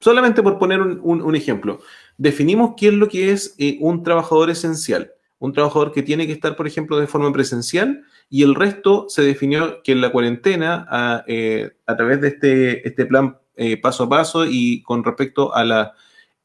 [0.00, 1.80] solamente por poner un, ejemplo,
[2.16, 5.12] definimos qué es lo que es eh, un trabajador esencial.
[5.38, 9.22] Un trabajador que tiene que estar, por ejemplo, de forma presencial y el resto se
[9.22, 13.38] definió que en la cuarentena, a, eh, través de este, este plan
[13.82, 15.94] paso a paso y con respecto a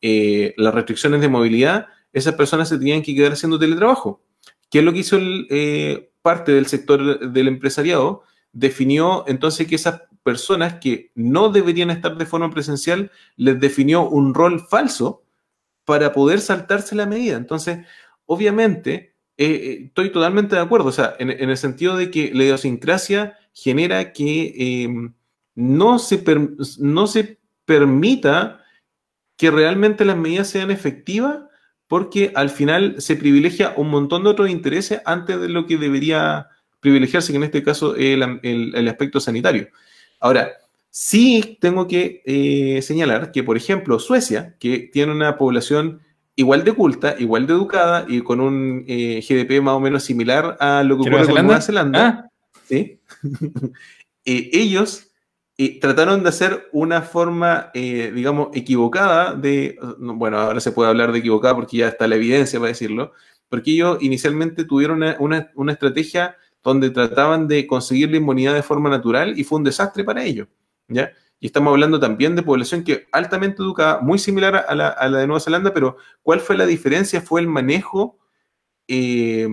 [0.01, 4.21] eh, las restricciones de movilidad, esas personas se tenían que quedar haciendo teletrabajo.
[4.69, 8.23] ¿Qué es lo que hizo eh, parte del sector del empresariado?
[8.51, 14.33] Definió entonces que esas personas que no deberían estar de forma presencial, les definió un
[14.33, 15.23] rol falso
[15.85, 17.37] para poder saltarse la medida.
[17.37, 17.85] Entonces,
[18.25, 19.08] obviamente,
[19.45, 24.13] eh, estoy totalmente de acuerdo, o sea, en, el sentido de que la idiosincrasia genera
[24.13, 25.11] que
[25.55, 26.23] no, se
[26.79, 28.63] no se permita
[29.37, 31.39] que realmente las medidas sean efectivas
[31.87, 36.47] porque al final se privilegia un montón de otros intereses antes de lo que debería
[36.79, 39.69] privilegiarse, que en este caso el, el, aspecto sanitario.
[40.19, 40.51] Ahora,
[40.89, 46.01] sí tengo que eh, señalar que, por ejemplo, Suecia, que tiene una población
[46.39, 50.55] igual de culta, igual de educada y con un eh, GDP más o menos similar
[50.61, 52.29] a lo que ocurre con Nueva Zelanda, ah.
[52.67, 52.99] ¿sí?
[54.25, 55.07] Eh, ellos
[55.81, 61.19] trataron de hacer una forma, eh, digamos, equivocada de, bueno, ahora se puede hablar de
[61.19, 63.13] equivocada porque ya está la evidencia para decirlo,
[63.47, 69.39] porque ellos inicialmente tuvieron una, estrategia donde trataban de conseguir la inmunidad de forma natural
[69.39, 70.47] y fue un desastre para ellos,
[70.89, 71.11] ¿ya?
[71.39, 75.39] Y estamos hablando también de población que altamente educada, muy similar a la, de Nueva
[75.39, 77.21] Zelanda, pero ¿cuál fue la diferencia?
[77.21, 78.17] Fue el manejo
[78.87, 79.47] eh,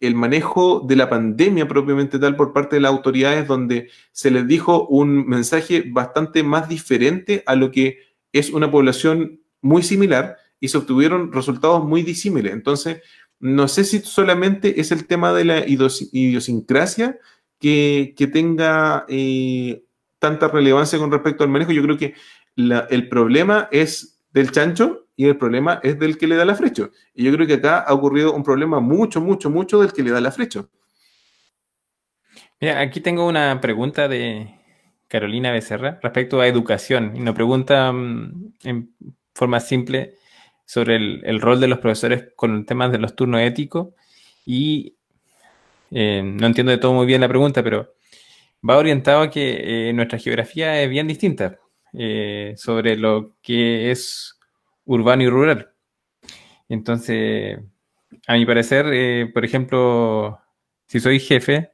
[0.00, 4.46] el manejo de la pandemia propiamente tal por parte de las autoridades, donde se les
[4.46, 7.98] dijo un mensaje bastante más diferente a lo que
[8.32, 12.52] es una población muy similar y se obtuvieron resultados muy disímiles.
[12.52, 13.02] Entonces,
[13.38, 17.18] no sé si solamente es el tema de la idiosincrasia
[17.58, 19.85] que, tenga eh,
[20.26, 21.72] tanta relevancia con respecto al manejo.
[21.72, 22.14] Yo creo que
[22.56, 26.90] el problema es del chancho y el problema es del que le da la flecha.
[27.14, 30.10] Y yo creo que acá ha ocurrido un problema mucho, mucho, mucho del que le
[30.10, 30.66] da la flecha.
[32.60, 34.54] Mira, aquí tengo una pregunta de
[35.08, 37.12] Carolina Becerra respecto a educación.
[37.14, 38.94] Y nos pregunta mm, en
[39.32, 40.16] forma simple
[40.64, 43.88] sobre el, rol de los profesores con el tema de los turnos éticos.
[44.44, 44.96] Y
[45.92, 47.95] eh, no entiendo de todo muy bien la pregunta, pero
[48.68, 51.58] va orientado a que eh, nuestra geografía es bien distinta
[51.92, 54.38] eh, sobre lo que es
[54.84, 55.70] urbano y rural.
[56.68, 57.58] Entonces,
[58.26, 60.38] a mi parecer, eh, por ejemplo,
[60.88, 61.72] si soy jefe,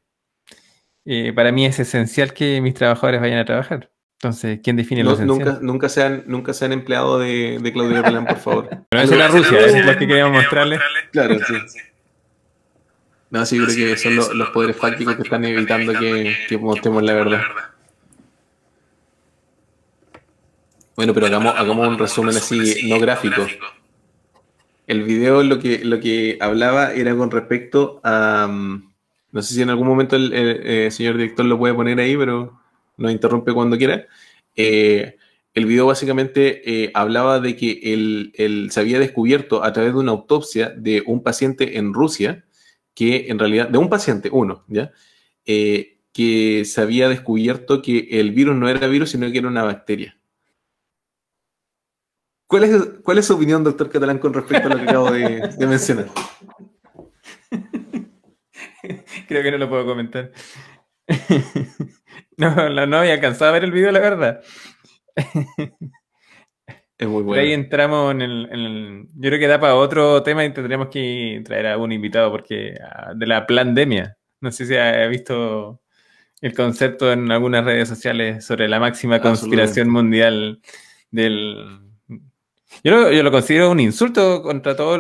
[1.05, 3.91] eh, para mí es esencial que mis trabajadores vayan a trabajar.
[4.21, 5.39] Entonces, ¿quién define lo esencial?
[5.39, 8.69] Nunca, nunca, sean, nunca sean empleado de, de Claudio Galán, por favor.
[8.91, 10.81] Pero eso es la Rusia, es lo que queríamos mostrarles.
[11.11, 11.79] Claro, sí.
[13.33, 17.41] No, sí, creo que son los, poderes fácticos que están evitando que, mostremos la verdad.
[20.95, 23.47] Bueno, pero hagamos, hagamos un resumen así, no gráfico.
[24.87, 28.47] El video lo que, lo que hablaba era con respecto a...
[28.51, 28.93] Mm,
[29.31, 32.61] no sé si en algún momento el, eh, señor director lo puede poner ahí, pero
[32.99, 34.07] nos interrumpe cuando quiera.
[34.57, 35.17] Eh,
[35.55, 40.13] el video básicamente eh, hablaba de que él, se había descubierto a través de una
[40.13, 42.45] autopsia de un paciente en Rusia,
[42.95, 44.93] que en realidad, de un paciente, uno, ¿ya?
[46.13, 50.17] que se había descubierto que el virus no era virus, sino que era una bacteria.
[52.47, 52.65] ¿Cuál
[53.17, 56.09] es, su opinión, doctor Catalán, con respecto a lo que acabo de, mencionar?
[59.27, 60.33] Creo que no lo puedo comentar.
[62.39, 64.43] No, no había alcanzado a ver el video, la verdad.
[67.03, 67.43] Es muy bueno.
[67.43, 71.67] ahí entramos en el, Yo creo que da para otro tema y tendríamos que traer
[71.67, 74.17] a un invitado porque ah, de la pandemia.
[74.41, 75.81] No sé si ha visto
[76.41, 80.61] el concepto en algunas redes sociales sobre la máxima conspiración mundial
[81.11, 81.81] del
[82.85, 84.99] yo lo, considero un insulto contra todo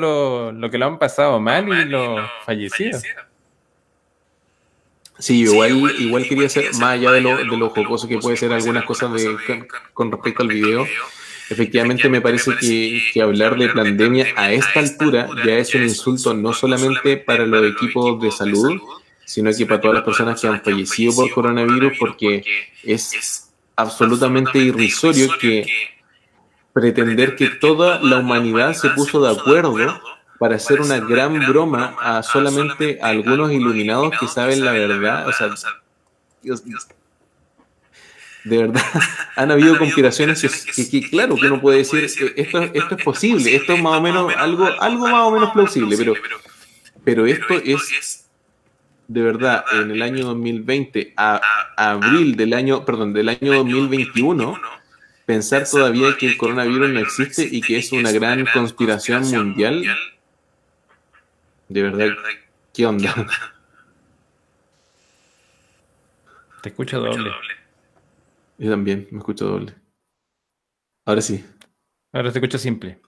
[0.52, 3.02] lo, que lo han pasado mal y los fallecidos.
[5.18, 8.52] Sí, igual, igual quería ser, más allá de lo, de lo jocoso que puede ser
[8.52, 10.86] algunas cosas de, con respecto al video,
[11.50, 16.52] efectivamente me parece que, hablar de pandemia a esta altura ya es un insulto no
[16.52, 18.80] solamente para los equipos de salud,
[19.24, 22.44] sino que para todas las personas que han fallecido por coronavirus, porque
[22.82, 25.66] es absolutamente irrisorio que
[26.72, 30.00] pretender que toda la humanidad se puso de acuerdo
[30.38, 35.28] para hacer una gran broma a solamente algunos iluminados que saben la verdad.
[35.28, 35.50] O sea.
[38.44, 38.82] De verdad,
[39.36, 40.42] han habido conspiraciones
[40.90, 44.32] que, claro, que uno puede decir, esto, esto es posible, esto es más o menos
[44.36, 46.14] algo, algo más o menos plausible, pero,
[47.04, 48.26] pero esto es
[49.08, 51.40] de verdad en el año 2020 a,
[51.76, 54.60] abril del año, perdón, del año 2021
[55.26, 59.84] pensar todavía que el coronavirus no existe y que es una gran conspiración mundial.
[61.68, 62.08] De verdad,
[62.74, 63.14] ¿qué onda?
[66.62, 67.30] Te escucho doble.
[68.62, 69.74] Yo también, me escucho doble.
[71.04, 71.44] Ahora sí.
[72.12, 73.00] Ahora te escucho simple.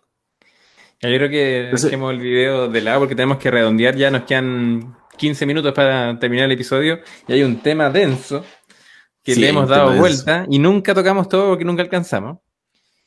[1.00, 3.94] Yo creo que dejemos el video de lado porque tenemos que redondear.
[3.94, 6.98] Ya nos quedan 15 minutos para terminar el episodio
[7.28, 8.44] y hay un tema denso
[9.22, 12.38] que le hemos dado vuelta y nunca tocamos todo porque nunca alcanzamos.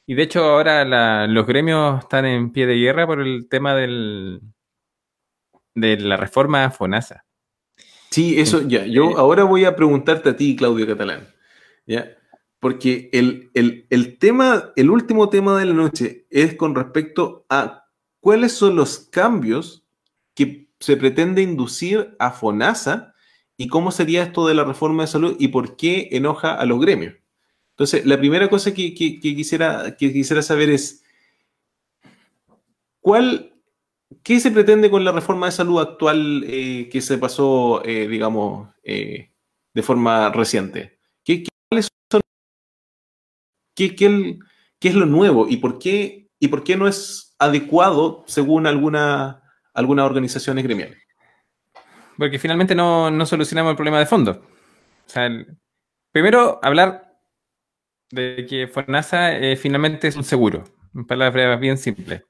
[0.05, 4.39] Y de hecho ahora los gremios están en pie de guerra por el tema del,
[5.75, 7.25] de la reforma FONASA.
[8.09, 8.85] Sí, eso ya.
[8.85, 11.27] Yo eh, ahora voy a preguntarte a ti, Claudio Catalán.
[11.85, 12.17] ¿ya?
[12.59, 17.85] Porque el, el, tema, el último tema de la noche es con respecto a
[18.19, 19.85] cuáles son los cambios
[20.33, 23.13] que se pretende inducir a FONASA
[23.57, 26.79] y cómo sería esto de la reforma de salud y por qué enoja a los
[26.79, 27.15] gremios.
[27.71, 31.03] Entonces, la primera cosa que, quisiera, que quisiera saber es,
[32.99, 33.53] ¿cuál,
[34.23, 38.69] ¿qué se pretende con la reforma de salud actual eh, que se pasó, eh, digamos,
[38.83, 39.31] eh,
[39.75, 40.99] de forma reciente?
[41.23, 41.49] ¿Qué, qué,
[43.85, 46.29] es lo nuevo y por qué,
[46.65, 50.97] qué no es adecuado según alguna, algunas organizaciones gremiales.
[52.17, 54.43] Porque finalmente no, solucionamos el problema de fondo.
[56.11, 57.15] Primero hablar
[58.09, 60.63] de que FONASA eh, finalmente es un seguro,
[60.95, 62.23] en palabras bien simples.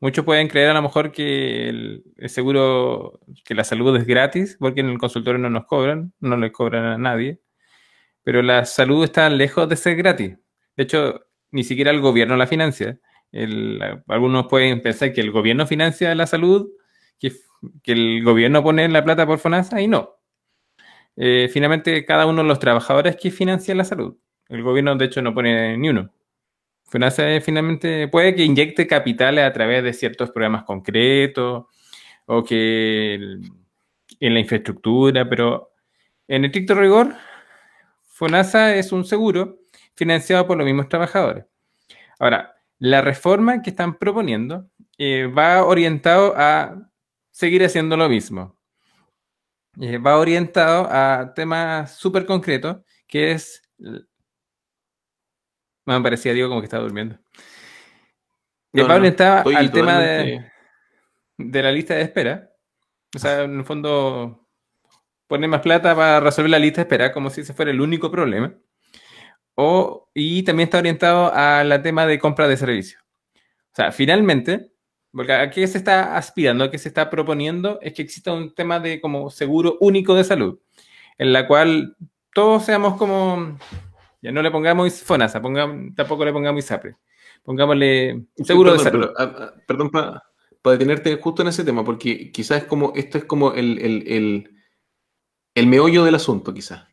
[0.00, 4.80] muchos pueden creer a lo mejor que el, seguro, que la salud es gratis, porque
[4.80, 7.40] en el consultorio no nos cobran, no le cobran a nadie
[8.24, 10.36] pero la salud está lejos de ser gratis.
[10.76, 11.20] De hecho,
[11.50, 12.98] ni siquiera el gobierno la financia.
[14.08, 16.70] algunos pueden pensar que el gobierno financia la salud,
[17.20, 17.32] que,
[17.84, 20.16] el gobierno pone la plata por FONASA y no.
[21.16, 24.16] Eh, finalmente, cada uno de los trabajadores que financia la salud.
[24.48, 26.10] El gobierno, de hecho, no pone ni uno.
[26.86, 31.66] FONASA finalmente puede que inyecte capitales a través de ciertos programas concretos
[32.26, 33.14] o que
[34.20, 35.72] en la infraestructura, pero
[36.28, 37.14] en estricto rigor,
[38.14, 39.58] FONASA es un seguro
[39.96, 41.46] financiado por los mismos trabajadores.
[42.20, 46.88] Ahora, la reforma que están proponiendo eh, va orientado a
[47.32, 48.56] seguir haciendo lo mismo.
[49.80, 53.60] Eh, va orientado a temas súper concretos, que es...
[55.84, 57.18] Me parecía, digo, como que estaba durmiendo.
[58.72, 60.52] Eh, va orientado al tema de,
[61.36, 62.48] de la lista de espera.
[63.12, 64.43] O sea, en el fondo,
[65.26, 68.10] poner más plata para resolver la lista de espera, como si ese fuera el único
[68.10, 68.54] problema.
[69.54, 73.02] O, y también está orientado al tema de compra de servicios.
[73.72, 74.72] O sea, finalmente,
[75.12, 78.54] porque a qué se está aspirando, a qué se está proponiendo, es que exista un
[78.54, 80.58] tema de como seguro único de salud,
[81.18, 81.96] en la cual
[82.32, 83.58] todos seamos como,
[84.22, 85.40] ya no le pongamos FONASA,
[85.94, 86.96] tampoco le pongamos ISAPRE,
[87.44, 89.10] pongámosle seguro de salud.
[89.16, 90.22] Ah, ah, perdón para
[90.64, 94.54] detenerte justo en ese tema, porque quizás como, esto es como el el
[95.66, 96.84] meollo del asunto, quizás.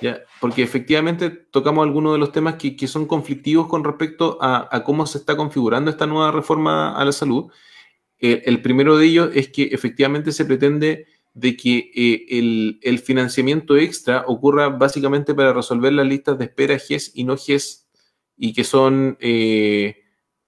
[0.00, 0.20] ¿ya?
[0.40, 5.18] Porque efectivamente tocamos algunos de los temas que, son conflictivos con respecto a, cómo se
[5.18, 7.50] está configurando esta nueva reforma a la salud.
[8.18, 14.24] El primero de ellos es que efectivamente se pretende de que eh, el, financiamiento extra
[14.26, 17.88] ocurra básicamente para resolver las listas de espera GES y no GES,
[18.36, 20.04] y que son eh,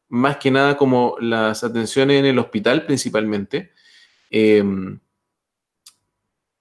[0.08, 3.72] más que nada como las atenciones en el hospital principalmente.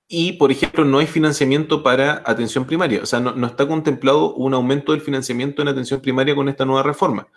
[0.08, 3.01] Y, por ejemplo, no hay financiamiento para atención primaria.
[3.01, 6.84] O sea, no, está contemplado un aumento del financiamiento en atención primaria con esta nueva
[6.84, 7.28] reforma.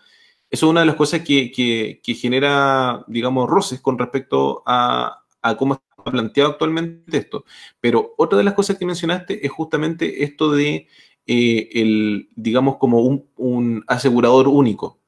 [0.50, 5.24] Eso es una de las cosas que, genera, digamos, roces con respecto a,
[5.58, 7.44] cómo está planteado actualmente esto.
[7.80, 10.88] Pero otra de las cosas que mencionaste es justamente esto de,
[11.26, 15.00] eh, el, digamos, como un, asegurador único.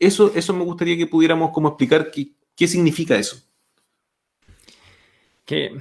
[0.00, 3.36] Eso, eso me gustaría que pudiéramos como explicar qué, qué significa eso.
[5.44, 5.80] Que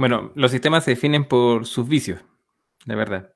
[0.00, 2.22] bueno, los sistemas se definen por sus vicios,
[2.86, 3.34] de verdad.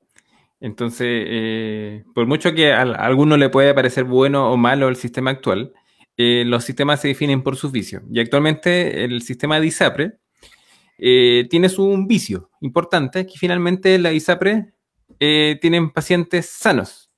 [0.59, 5.29] Entonces, eh, por mucho que a, alguno le pueda parecer bueno o malo el sistema
[5.29, 5.73] actual,
[6.17, 8.01] eh, los sistemas se definen por sus vicios.
[8.09, 10.17] Y actualmente el sistema de ISAPRE
[10.97, 14.73] eh, tiene un vicio importante, que finalmente la ISAPRE
[15.19, 17.11] tienen pacientes sanos.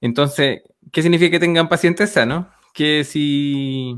[0.00, 2.46] Entonces, ¿qué significa que tengan pacientes sanos?
[2.74, 3.94] Que si,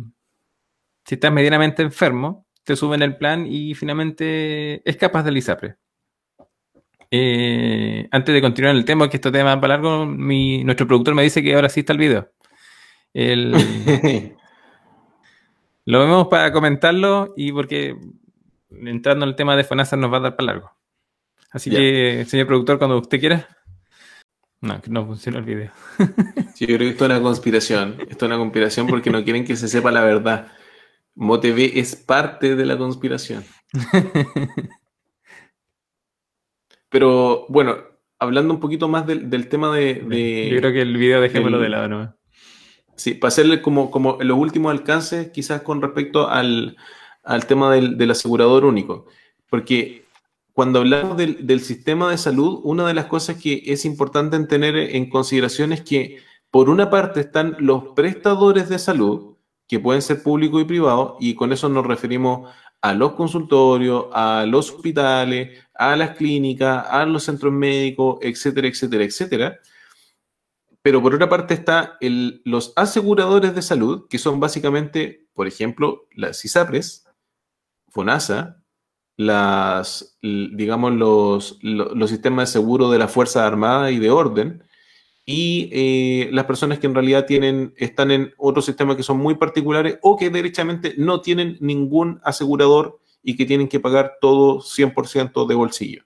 [1.07, 5.77] si estás medianamente enfermo, te suben el plan y finalmente es capaz del ISAPRE.
[7.11, 11.25] Eh, antes de continuar el tema, que este tema va para largo, nuestro productor me
[11.25, 12.31] dice que ahora sí está el video.
[15.85, 17.97] lo vemos para comentarlo y porque
[18.71, 20.71] entrando en el tema de FONASA nos va a dar para largo.
[21.51, 23.49] Así que, señor productor, cuando usted quiera.
[24.61, 25.73] No, que no funciona el video.
[26.55, 27.97] sí, yo creo que esto es una conspiración.
[28.09, 30.53] Esto es una conspiración porque no quieren que se sepa la verdad.
[31.21, 33.45] MoTV es parte de la conspiración.
[36.89, 37.77] Pero bueno,
[38.19, 41.89] hablando un poquito más del, tema de, Yo creo que el video dejémoslo de lado,
[41.89, 42.17] ¿no?
[42.97, 46.79] Sí, para hacerle como, como los últimos alcances, quizás con respecto al,
[47.47, 49.07] tema del, asegurador único.
[49.51, 50.07] Porque
[50.55, 54.75] cuando hablamos del, del, sistema de salud, una de las cosas que es importante tener
[54.75, 56.19] en consideración es que,
[56.51, 59.30] por una parte, están los prestadores de salud,
[59.71, 62.51] que pueden ser públicos y privados, y con eso nos referimos
[62.83, 69.05] a los consultorios, a los hospitales, a las clínicas, a los centros médicos, etcétera, etcétera,
[69.05, 69.61] etcétera.
[70.83, 76.45] Pero por otra parte está los aseguradores de salud, que son básicamente, por ejemplo, las
[76.45, 77.07] ISAPRES,
[77.91, 78.65] FONASA,
[79.17, 84.65] las, digamos, los, los, sistemas de seguro de la Fuerza Armada y de Orden,
[85.33, 89.37] y eh, las personas que en realidad tienen, están en otros sistemas que son muy
[89.37, 95.47] particulares o que derechamente no tienen ningún asegurador y que tienen que pagar todo 100%
[95.47, 96.03] de bolsillo.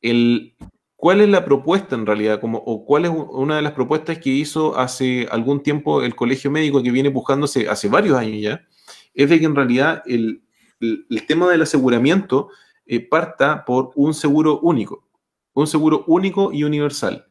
[0.00, 0.56] El,
[0.96, 2.40] ¿Cuál es la propuesta en realidad?
[2.40, 6.50] Como, ¿O cuál es una de las propuestas que hizo hace algún tiempo el Colegio
[6.50, 8.66] Médico que viene buscándose hace varios años ya?
[9.14, 10.42] Es de que en realidad el,
[11.28, 12.48] tema del aseguramiento
[12.86, 15.06] eh, parta por un seguro único,
[15.52, 17.29] un seguro único y universal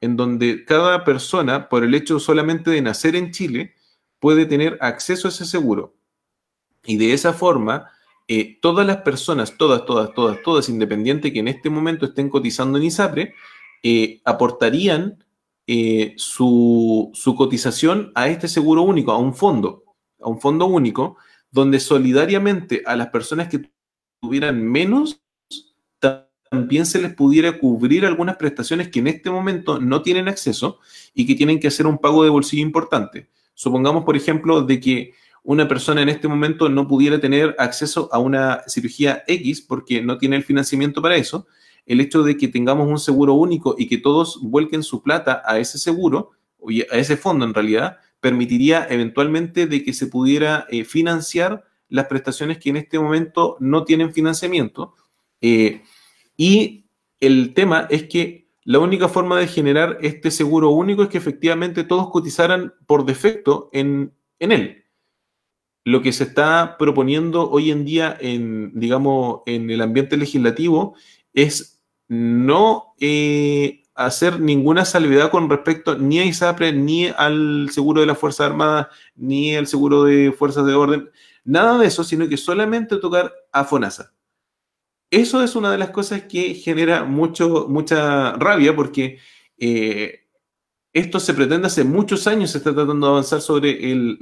[0.00, 3.74] en donde cada persona, por el hecho solamente de nacer en Chile,
[4.18, 5.94] puede tener acceso a ese seguro.
[6.84, 7.90] Y de esa forma,
[8.28, 12.78] eh, todas las personas, todas, todas, todas, todas, independiente que en este momento estén cotizando
[12.78, 13.34] en ISAPRE,
[13.82, 15.24] eh, aportarían
[15.66, 19.84] eh, su, su, cotización a este seguro único, a un fondo,
[20.20, 21.16] a un fondo único,
[21.50, 23.70] donde solidariamente a las personas que
[24.20, 25.22] tuvieran menos
[26.50, 30.80] también se les pudiera cubrir algunas prestaciones que en este momento no tienen acceso
[31.14, 33.28] y que tienen que hacer un pago de bolsillo importante.
[33.54, 38.18] Supongamos, por ejemplo, de que una persona en este momento no pudiera tener acceso a
[38.18, 41.46] una cirugía X porque no tiene el financiamiento para eso.
[41.86, 45.60] El hecho de que tengamos un seguro único y que todos vuelquen su plata a
[45.60, 50.84] ese seguro, o a ese fondo en realidad, permitiría eventualmente de que se pudiera eh,
[50.84, 54.94] financiar las prestaciones que en este momento no tienen financiamiento.
[55.40, 55.82] Eh,
[56.40, 56.86] y
[57.20, 61.84] el tema es que la única forma de generar este seguro único es que efectivamente
[61.84, 64.86] todos cotizaran por defecto en, él.
[65.84, 70.94] Lo que se está proponiendo hoy en día en, digamos, en el ambiente legislativo
[71.34, 78.06] es no eh, hacer ninguna salvedad con respecto ni a ISAPRE, ni al seguro de
[78.06, 81.10] las Fuerzas Armadas, ni al seguro de Fuerzas de Orden,
[81.44, 84.14] nada de eso, sino que solamente tocar a FONASA
[85.10, 89.18] eso es una de las cosas que genera mucho, mucha rabia porque
[89.58, 90.26] eh,
[90.92, 94.18] esto se pretende hace muchos años, se está tratando de avanzar sobre el,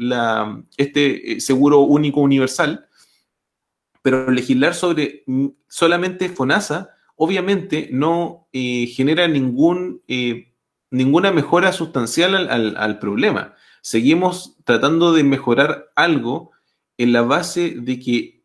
[0.76, 2.86] este eh, seguro único universal,
[4.02, 5.24] pero legislar sobre
[5.68, 10.02] solamente FONASA obviamente no eh, genera ningún,
[10.90, 13.54] ninguna mejora sustancial al, al problema.
[13.82, 16.52] Seguimos tratando de mejorar algo
[16.96, 18.37] en la base de que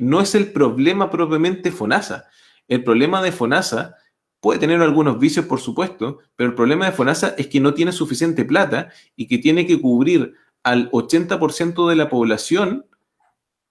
[0.00, 2.28] no es el problema propiamente FONASA.
[2.68, 3.96] El problema de FONASA
[4.40, 7.92] puede tener algunos vicios, por supuesto, pero el problema de FONASA es que no tiene
[7.92, 12.86] suficiente plata y que tiene que cubrir al 80% de la población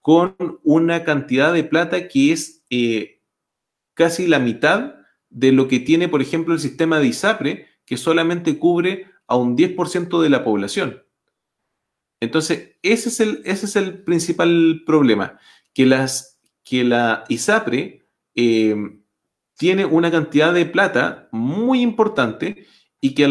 [0.00, 3.20] con una cantidad de plata que es eh,
[3.94, 4.94] casi la mitad
[5.30, 9.56] de lo que tiene, por ejemplo, el sistema de ISAPRE, que solamente cubre a un
[9.56, 11.02] 10% de la población.
[12.20, 15.38] Entonces, ese es el, ese es el principal problema
[15.74, 18.76] que, las, que la ISAPRE eh,
[19.56, 22.66] tiene una cantidad de plata muy importante
[23.04, 23.24] y que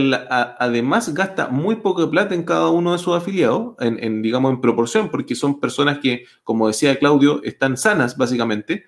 [0.59, 5.09] además gasta muy poca plata en cada uno de sus afiliados, en, digamos en proporción,
[5.09, 8.83] porque son personas que, como decía Claudio, están sanas básicamente,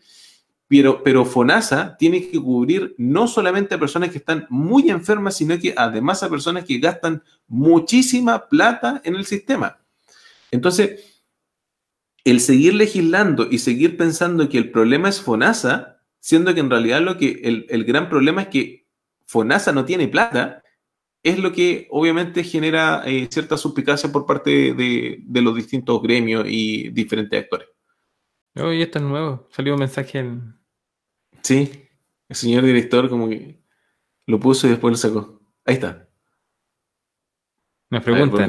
[0.68, 5.58] pero, pero FONASA tiene que cubrir no solamente a personas que están muy enfermas, sino
[5.58, 9.78] que además a personas que gastan muchísima plata en el sistema.
[10.52, 11.13] Entonces,
[12.24, 17.02] el seguir legislando y seguir pensando que el problema es FONASA, siendo que en realidad
[17.02, 18.88] lo que el, gran problema es que
[19.26, 20.64] FONASA no tiene plata,
[21.22, 26.90] es lo que obviamente genera eh, cierta suspicacia por parte de, los distintos gremios y
[26.90, 27.68] diferentes actores.
[28.56, 29.48] Oye, esto es nuevo.
[29.52, 30.56] Salió un mensaje en.
[31.42, 31.88] Sí.
[32.30, 33.62] El señor director como que
[34.28, 35.42] lo puso y después lo sacó.
[35.66, 36.08] Ahí está.
[37.90, 38.48] Me preguntan.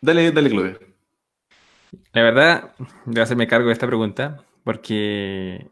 [0.00, 0.78] dale, dale, Claudia.
[2.12, 2.74] La verdad,
[3.16, 5.66] a hacerme cargo de esta pregunta porque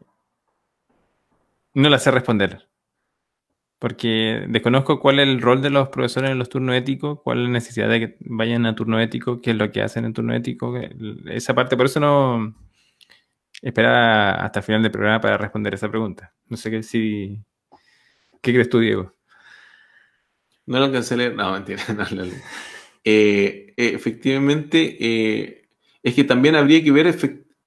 [1.73, 2.67] no la sé responder.
[3.79, 7.43] Porque desconozco cuál es el rol de los profesores en los turnos éticos, cuál es
[7.45, 10.35] la necesidad de que vayan a turno ético, qué es lo que hacen en turno
[10.35, 10.75] ético.
[11.25, 12.55] Esa parte, por eso no
[13.61, 16.33] espera hasta el final del programa para responder esa pregunta.
[16.47, 17.39] No sé qué si.
[18.41, 19.15] ¿Qué crees tú, Diego?
[20.67, 21.33] No lo cancelé.
[21.33, 21.81] No, mentira.
[23.03, 25.60] Eh, efectivamente, eh,
[26.03, 27.15] es que también habría que ver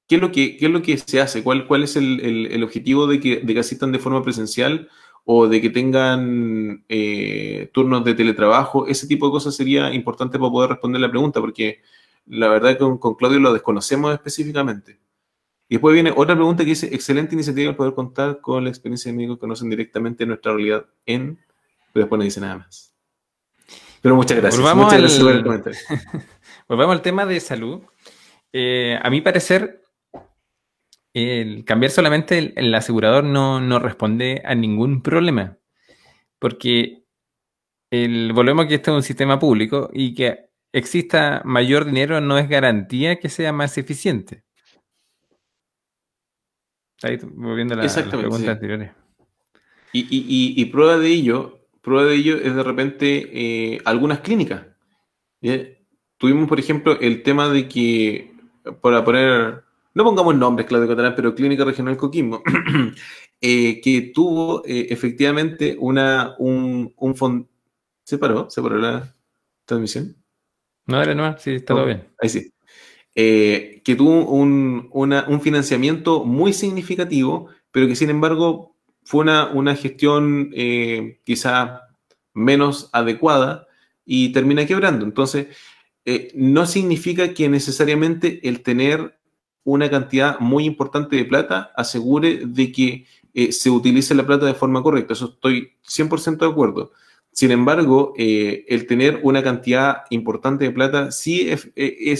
[0.06, 3.20] qué es lo que, es lo que se hace, cuál, cuál es el, objetivo de
[3.20, 4.88] que, de que asistan de forma presencial
[5.24, 10.50] o de que tengan eh, turnos de teletrabajo, ese tipo de cosas sería importante para
[10.50, 11.80] poder responder la pregunta, porque
[12.26, 14.98] la verdad que con, Claudio lo desconocemos específicamente.
[15.66, 19.10] Y después viene otra pregunta que dice, excelente iniciativa el poder contar con la experiencia
[19.10, 21.38] de amigos que conocen directamente nuestra realidad en,
[21.92, 22.92] pero después no dice nada más.
[24.02, 24.60] Pero muchas gracias.
[24.60, 25.80] Volvamos muchas gracias por el comentario.
[26.68, 27.80] Volvamos al tema de salud.
[28.56, 29.82] Eh, a mi parecer,
[31.12, 35.58] el cambiar solamente el, asegurador no, responde a ningún problema.
[36.38, 37.02] Porque
[37.90, 42.38] el, volvemos a que este es un sistema público y que exista mayor dinero no
[42.38, 44.44] es garantía que sea más eficiente.
[47.02, 48.92] Ahí, volviendo a la, las preguntas anteriores.
[49.92, 54.64] Y, prueba de ello, prueba de ello es de repente eh, algunas clínicas.
[56.18, 58.33] Tuvimos, por ejemplo, el tema de que,
[58.80, 62.42] para poner no pongamos nombres, Claudio Catalán, pero Clínica Regional Coquimbo,
[63.40, 67.48] eh, que tuvo eh, efectivamente una, un, un fondo.
[68.02, 68.50] ¿Se paró?
[68.50, 69.14] ¿Se paró la
[69.64, 70.16] transmisión?
[70.86, 72.08] No, era no, sí, está todo bien.
[72.20, 72.52] Ahí sí.
[73.14, 79.76] Eh, que tuvo un, un, financiamiento muy significativo, pero que sin embargo fue una, una
[79.76, 80.50] gestión
[81.22, 81.82] quizá
[82.34, 83.68] menos adecuada
[84.04, 85.04] y termina quebrando.
[85.04, 85.46] Entonces,
[86.34, 89.18] no significa que necesariamente el tener
[89.64, 94.54] una cantidad muy importante de plata asegure de que eh, se utilice la plata de
[94.54, 95.14] forma correcta.
[95.14, 96.92] Eso estoy 100% de acuerdo.
[97.32, 102.16] Sin embargo, eh, el tener una cantidad importante de plata sí es, eh,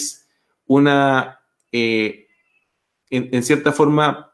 [0.66, 4.32] una, en, cierta forma,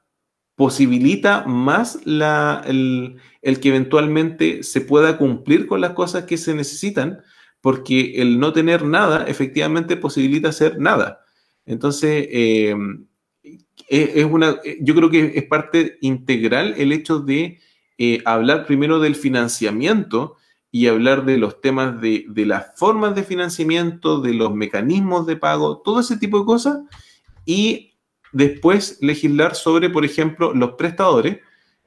[0.54, 6.54] posibilita más la, el, el, que eventualmente se pueda cumplir con las cosas que se
[6.54, 7.22] necesitan,
[7.60, 11.20] porque el no tener nada efectivamente posibilita hacer nada.
[11.66, 12.74] Entonces, eh,
[13.88, 17.58] es una, yo creo que es parte integral el hecho de
[17.98, 20.36] eh, hablar primero del financiamiento
[20.70, 25.82] y hablar de los temas de, las formas de financiamiento, de los mecanismos de pago,
[25.84, 26.78] todo ese tipo de cosas,
[27.44, 27.94] y
[28.32, 31.40] después legislar sobre, por ejemplo, los prestadores,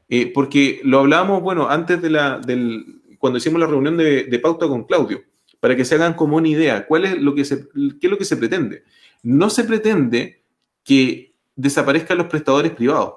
[0.09, 4.39] eh, porque lo hablábamos, bueno, antes de la, del, cuando hicimos la reunión de, de
[4.39, 5.23] pauta con Claudio,
[5.63, 7.69] para que se hagan como una idea, ¿cuál es lo que se,
[8.01, 8.83] qué es lo que se pretende?
[9.21, 10.43] No se pretende
[10.83, 13.13] que desaparezcan los prestadores privados,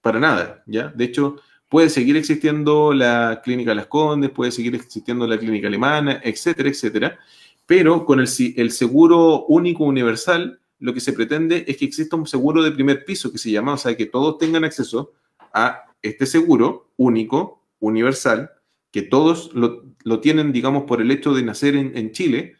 [0.00, 0.88] para nada, ¿ya?
[0.88, 1.36] De hecho,
[1.70, 7.20] puede seguir existiendo la clínica Las Condes, puede seguir existiendo la clínica alemana, etcétera, etcétera,
[7.66, 12.26] pero con el, el seguro único universal, lo que se pretende es que exista un
[12.26, 15.12] seguro de primer piso que se llama, o sea, que todos tengan acceso
[15.54, 18.50] a este seguro único, universal,
[18.90, 19.84] que todos lo,
[20.20, 22.54] tienen, digamos, por el hecho de nacer en, Chile,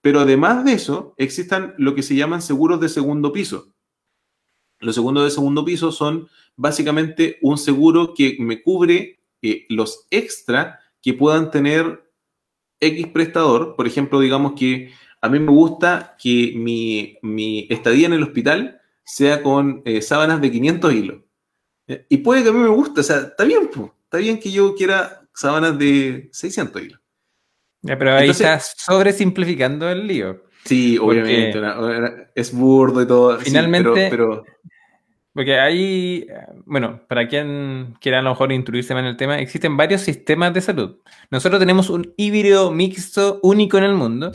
[0.00, 3.72] pero además de eso, existan lo que se llaman seguros de segundo piso.
[4.80, 10.80] Los seguros de segundo piso son básicamente un seguro que me cubre eh, los extra
[11.00, 12.10] que puedan tener
[12.80, 13.76] X prestador.
[13.76, 19.40] Por ejemplo, digamos que a mí me gusta que mi, estadía en el hospital sea
[19.40, 21.22] con eh, sábanas de 500 hilos.
[21.86, 24.50] Eh, y puede que a mí me guste, o sea, está bien, está bien que
[24.50, 27.02] yo quiera sábanas de 600 hilos
[27.82, 30.44] pero ahí estás sobresimplificando el lío.
[30.64, 31.60] Sí, obviamente,
[32.34, 33.38] es burdo y todo.
[33.38, 34.44] Finalmente, pero,
[35.32, 36.26] Porque ahí,
[36.64, 40.54] bueno, para quien quiera a lo mejor instruirse más en el tema, existen varios sistemas
[40.54, 40.98] de salud.
[41.30, 44.30] Nosotros tenemos un híbrido mixto único en el mundo.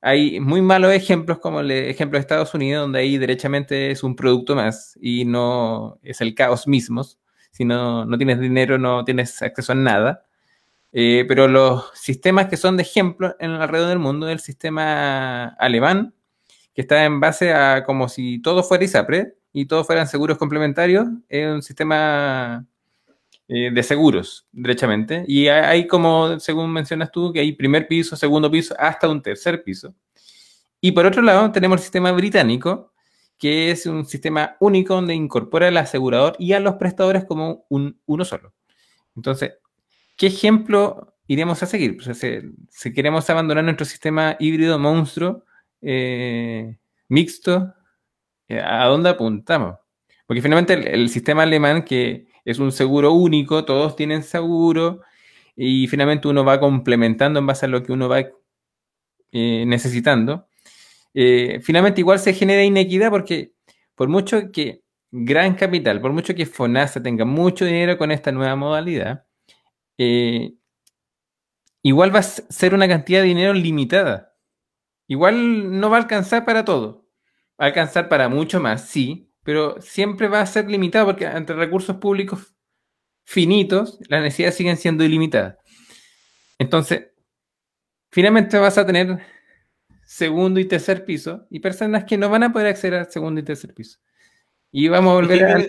[0.00, 4.14] Hay muy malos ejemplos, como el ejemplo de Estados Unidos, donde ahí derechamente es un
[4.14, 7.02] producto más y no es el caos mismo.
[7.50, 10.24] Si no, no tienes dinero, no tienes acceso a nada.
[10.92, 16.14] Eh, pero los sistemas que son de ejemplo en alrededor del mundo, el sistema alemán,
[16.74, 21.08] que está en base a como si todo fuera ISAPRE y todos fueran seguros complementarios,
[21.28, 22.66] es un sistema
[23.48, 25.24] eh, de seguros, derechamente.
[25.26, 29.62] Y hay como, según mencionas tú, que hay primer piso, segundo piso, hasta un tercer
[29.62, 29.94] piso.
[30.80, 32.92] Y por otro lado, tenemos el sistema británico,
[33.38, 38.00] que es un sistema único donde incorpora al asegurador y a los prestadores como un,
[38.06, 38.52] uno solo.
[39.14, 39.54] Entonces,
[40.16, 41.96] ¿qué ejemplo iremos a seguir?
[41.96, 42.18] Pues,
[42.70, 45.44] si, queremos abandonar nuestro sistema híbrido monstruo,
[45.80, 46.76] eh,
[47.08, 47.74] mixto,
[48.48, 49.76] eh, ¿a dónde apuntamos?
[50.26, 55.00] Porque finalmente el, sistema alemán, que es un seguro único, todos tienen seguro,
[55.56, 58.20] y finalmente uno va complementando en base a lo que uno va
[59.32, 60.47] eh, necesitando.
[61.14, 63.52] Eh, finalmente igual se genera inequidad porque
[63.94, 68.56] por mucho que Gran Capital, por mucho que FONASA tenga mucho dinero con esta nueva
[68.56, 69.24] modalidad,
[69.98, 70.52] eh,
[71.82, 74.36] igual va a ser una cantidad de dinero limitada.
[75.06, 77.08] Igual no va a alcanzar para todo.
[77.60, 81.56] Va a alcanzar para mucho más, sí, pero siempre va a ser limitado porque entre
[81.56, 82.54] recursos públicos
[83.24, 85.56] finitos, las necesidades siguen siendo ilimitadas.
[86.58, 87.08] Entonces,
[88.10, 89.20] finalmente vas a tener
[90.08, 93.44] segundo y tercer piso y personas que no van a poder acceder al segundo y
[93.44, 93.98] tercer piso.
[94.72, 95.62] Y vamos a volver a...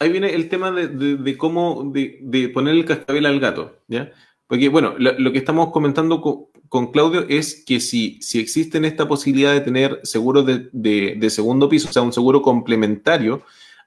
[0.00, 4.10] Ahí viene el tema de, cómo, de, poner el cascabel al gato, ¿ya?
[4.48, 6.20] Porque, bueno, lo, que estamos comentando
[6.68, 11.88] con, Claudio es que si, si existe esta posibilidad de tener seguros de, segundo piso,
[11.88, 13.42] o sea, un seguro complementario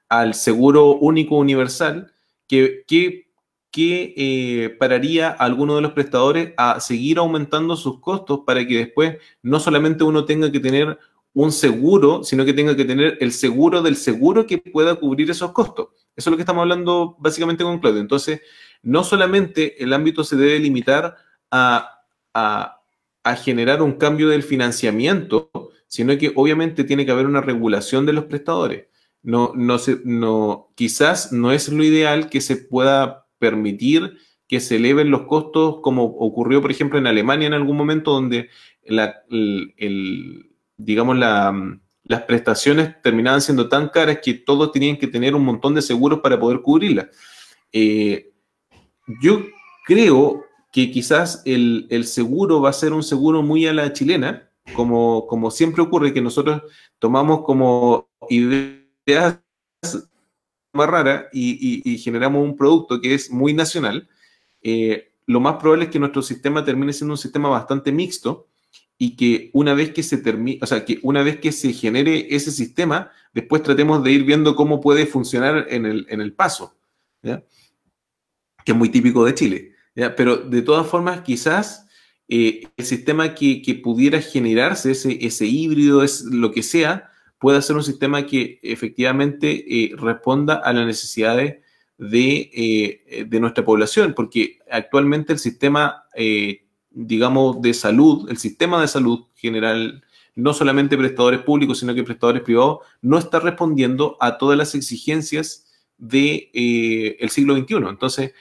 [0.08, 2.12] al seguro único universal,
[2.46, 3.23] que, que
[3.74, 8.78] que eh, pararía a alguno de los prestadores a seguir aumentando sus costos para que
[8.78, 10.96] después no solamente uno tenga que tener
[11.32, 15.50] un seguro, sino que tenga que tener el seguro del seguro que pueda cubrir esos
[15.50, 15.88] costos.
[16.14, 18.00] Eso es lo que estamos hablando básicamente con Claudio.
[18.00, 18.42] Entonces,
[18.84, 21.16] no solamente el ámbito se debe limitar
[21.50, 22.00] a,
[22.32, 25.50] a generar un cambio del financiamiento,
[25.88, 28.86] sino que obviamente tiene que haber una regulación de los prestadores.
[29.24, 34.16] No, no, se, no, quizás no es lo ideal que se pueda permitir
[34.48, 38.48] que se eleven los costos, como ocurrió, por ejemplo, en Alemania en algún momento, donde
[40.76, 45.82] digamos, las prestaciones terminaban siendo tan caras que todos tenían que tener un montón de
[45.82, 47.06] seguros para poder cubrirlas.
[47.70, 48.32] Eh,
[49.20, 49.44] yo
[49.86, 55.26] creo que quizás el, seguro va a ser un seguro muy a la chilena, como,
[55.26, 56.62] como siempre ocurre, que nosotros
[56.98, 59.38] tomamos como ideas
[60.74, 64.08] rara y, generamos un producto que es muy nacional,
[64.62, 68.48] eh, lo más probable es que nuestro sistema termine siendo un sistema bastante mixto
[68.98, 72.26] y que una vez que se termine, o sea, que una vez que se genere
[72.30, 76.76] ese sistema, después tratemos de ir viendo cómo puede funcionar en el, paso,
[77.22, 77.42] que
[78.66, 79.72] es muy típico de Chile.
[79.94, 81.86] Pero de todas formas, quizás
[82.28, 87.10] eh, el sistema que, pudiera generarse, ese, ese híbrido, es lo que sea,
[87.44, 91.56] pueda ser un sistema que efectivamente eh, responda a las necesidades
[91.98, 98.80] de, eh, de, nuestra población, porque actualmente el sistema, eh, digamos, de salud, el sistema
[98.80, 100.02] de salud general,
[100.34, 105.70] no solamente prestadores públicos, sino que prestadores privados, no está respondiendo a todas las exigencias
[105.98, 107.74] del de, el siglo XXI.
[107.90, 108.32] Entonces,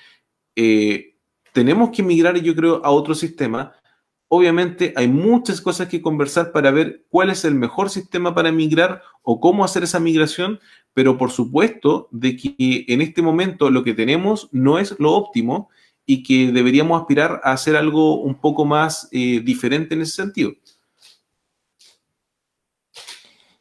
[1.52, 3.74] tenemos que migrar, yo creo, a otro sistema
[4.28, 9.02] obviamente hay muchas cosas que conversar para ver cuál es el mejor sistema para migrar
[9.22, 10.60] o cómo hacer esa migración,
[10.94, 15.70] pero por supuesto de que en este momento lo que tenemos no es lo óptimo
[16.06, 20.52] y que deberíamos aspirar a hacer algo un poco más eh, diferente en ese sentido.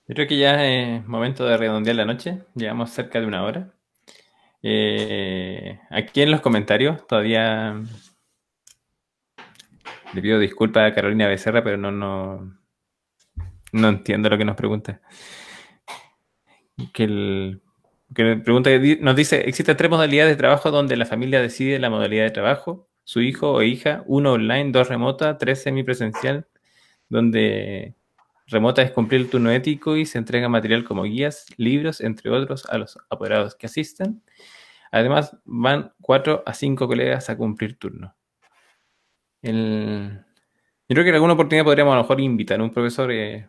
[0.09, 3.73] Yo creo que ya es momento de redondear la noche, llevamos cerca de una hora.
[4.63, 7.81] Eh, aquí en los comentarios todavía
[10.13, 12.59] le pido disculpas a Carolina Becerra, pero no, no,
[13.73, 15.01] no entiendo lo que nos pregunta.
[16.93, 17.63] Que, el,
[18.15, 22.25] que pregunta nos dice, existen tres modalidades de trabajo donde la familia decide la modalidad
[22.25, 26.47] de trabajo, su hijo o hija, uno online, dos remota, tres semipresencial,
[27.09, 27.95] donde
[28.47, 32.67] remota es cumplir el turno ético y se entrega material como guías, libros, entre otros,
[32.67, 34.23] a los apoderados que asisten.
[34.91, 38.15] Además, van cuatro a cinco colegas a cumplir turno.
[39.43, 40.25] El...
[40.89, 43.11] Yo creo que en alguna oportunidad podríamos a lo mejor invitar a un profesor.
[43.13, 43.47] Eh,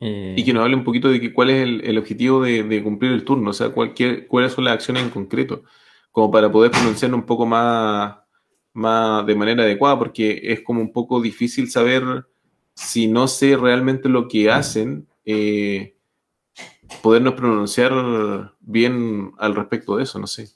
[0.00, 3.12] eh, y que nos hable un poquito de que, cuál es el, objetivo de, cumplir
[3.12, 5.64] el turno, o sea, cualquier, cuáles son las acciones en concreto,
[6.10, 8.16] como para poder pronunciar un poco más,
[8.72, 12.26] más de manera adecuada, porque es como un poco difícil saber
[12.74, 15.96] si no sé realmente lo que hacen, eh,
[17.02, 20.46] podernos pronunciar bien al respecto de eso, no sé.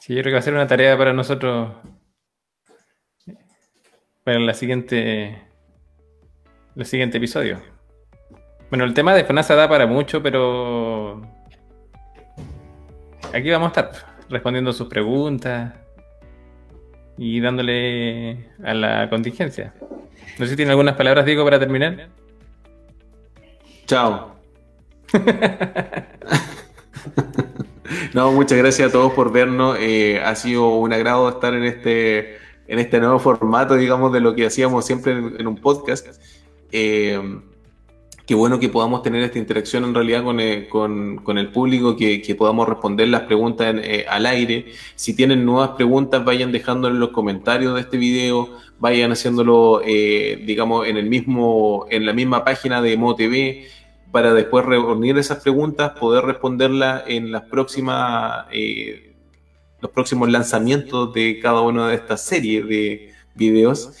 [0.00, 1.72] Sí, yo creo que va a ser una tarea para nosotros
[4.30, 5.42] para la siguiente,
[6.76, 7.58] el siguiente episodio.
[8.68, 11.20] Bueno, el tema de FONASA da para mucho, pero
[13.32, 13.90] aquí vamos a estar
[14.28, 15.74] respondiendo sus preguntas
[17.18, 19.74] y dándole a la contingencia.
[20.38, 22.10] No sé si tiene algunas palabras, Diego, para terminar.
[23.86, 24.36] Chao.
[28.14, 29.76] no, muchas gracias a todos por vernos.
[29.80, 32.38] Eh, ha sido un agrado estar en este,
[32.70, 36.06] en este nuevo formato, digamos, de lo que hacíamos siempre en, un podcast.
[36.72, 37.20] Eh,
[38.26, 40.68] qué bueno que podamos tener esta interacción en realidad con, eh,
[41.40, 43.74] el público, que, podamos responder las preguntas
[44.08, 44.66] al aire.
[44.94, 48.48] Si tienen nuevas preguntas, vayan dejándolo en los comentarios de este video,
[48.78, 55.18] vayan haciéndolo, digamos, en el mismo, en la misma página de MoTV para después reunir
[55.18, 59.09] esas preguntas, poder responderlas en las próximas, eh,
[59.80, 63.92] los próximos lanzamientos de cada una de estas series de videos.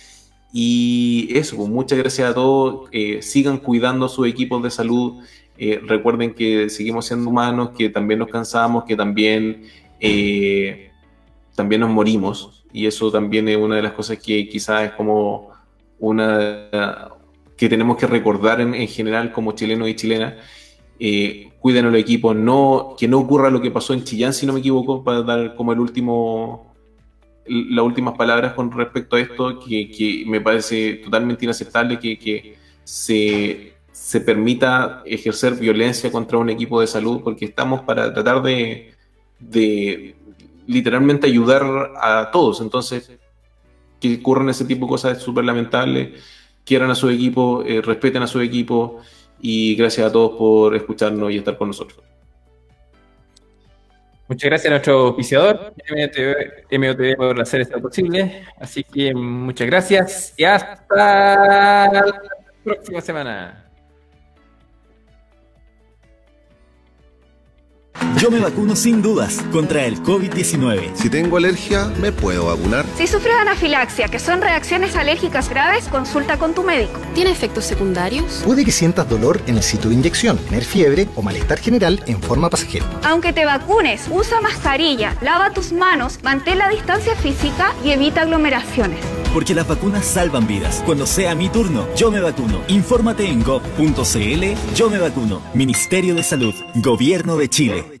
[0.52, 2.88] Y eso, pues muchas gracias a todos.
[2.92, 5.22] Eh, sigan cuidando sus equipos de salud.
[5.56, 9.64] Eh, recuerden que seguimos siendo humanos, que también nos cansamos, que también,
[11.54, 12.64] también nos morimos.
[12.72, 15.50] Y eso también es una de las cosas que quizás es como
[15.98, 17.10] una,
[17.56, 20.34] que tenemos que recordar en, general como chilenos y chilenas.
[21.02, 24.44] Eh, cuiden a los equipos, no, que no ocurra lo que pasó en Chillán, si
[24.44, 26.74] no me equivoco, para dar como el último,
[27.46, 33.72] las últimas palabras con respecto a esto, que, me parece totalmente inaceptable que, se,
[34.24, 38.92] permita ejercer violencia contra un equipo de salud, porque estamos para tratar de,
[39.38, 40.16] de
[40.66, 42.60] literalmente ayudar a todos.
[42.60, 43.10] Entonces,
[44.00, 46.14] que ocurran ese tipo de cosas es súper lamentable
[46.64, 49.00] quieran a su equipo, eh, respeten a su equipo
[49.40, 52.02] y gracias a todos por escucharnos y estar con nosotros.
[54.28, 55.74] Muchas gracias a nuestro oficiador,
[56.70, 58.44] MOTV, por hacer esto posible.
[58.60, 62.22] Así que muchas gracias y hasta la
[62.62, 63.69] próxima semana.
[68.20, 70.94] Yo me vacuno sin dudas contra el COVID-19.
[70.94, 72.84] Si tengo alergia, me puedo vacunar.
[72.94, 77.00] Si sufres anafilaxia, que son reacciones alérgicas graves, consulta con tu médico.
[77.14, 78.42] ¿Tiene efectos secundarios?
[78.44, 82.20] Puede que sientas dolor en el sitio de inyección, tener fiebre o malestar general en
[82.20, 82.84] forma pasajera.
[83.04, 89.00] Aunque te vacunes, usa mascarilla, lava tus manos, mantén la distancia física y evita aglomeraciones.
[89.32, 90.82] Porque las vacunas salvan vidas.
[90.84, 92.60] Cuando sea mi turno, yo me vacuno.
[92.68, 94.74] Infórmate en gov.cl.
[94.74, 95.40] Yo me vacuno.
[95.54, 96.54] Ministerio de Salud.
[96.74, 97.99] Gobierno de Chile.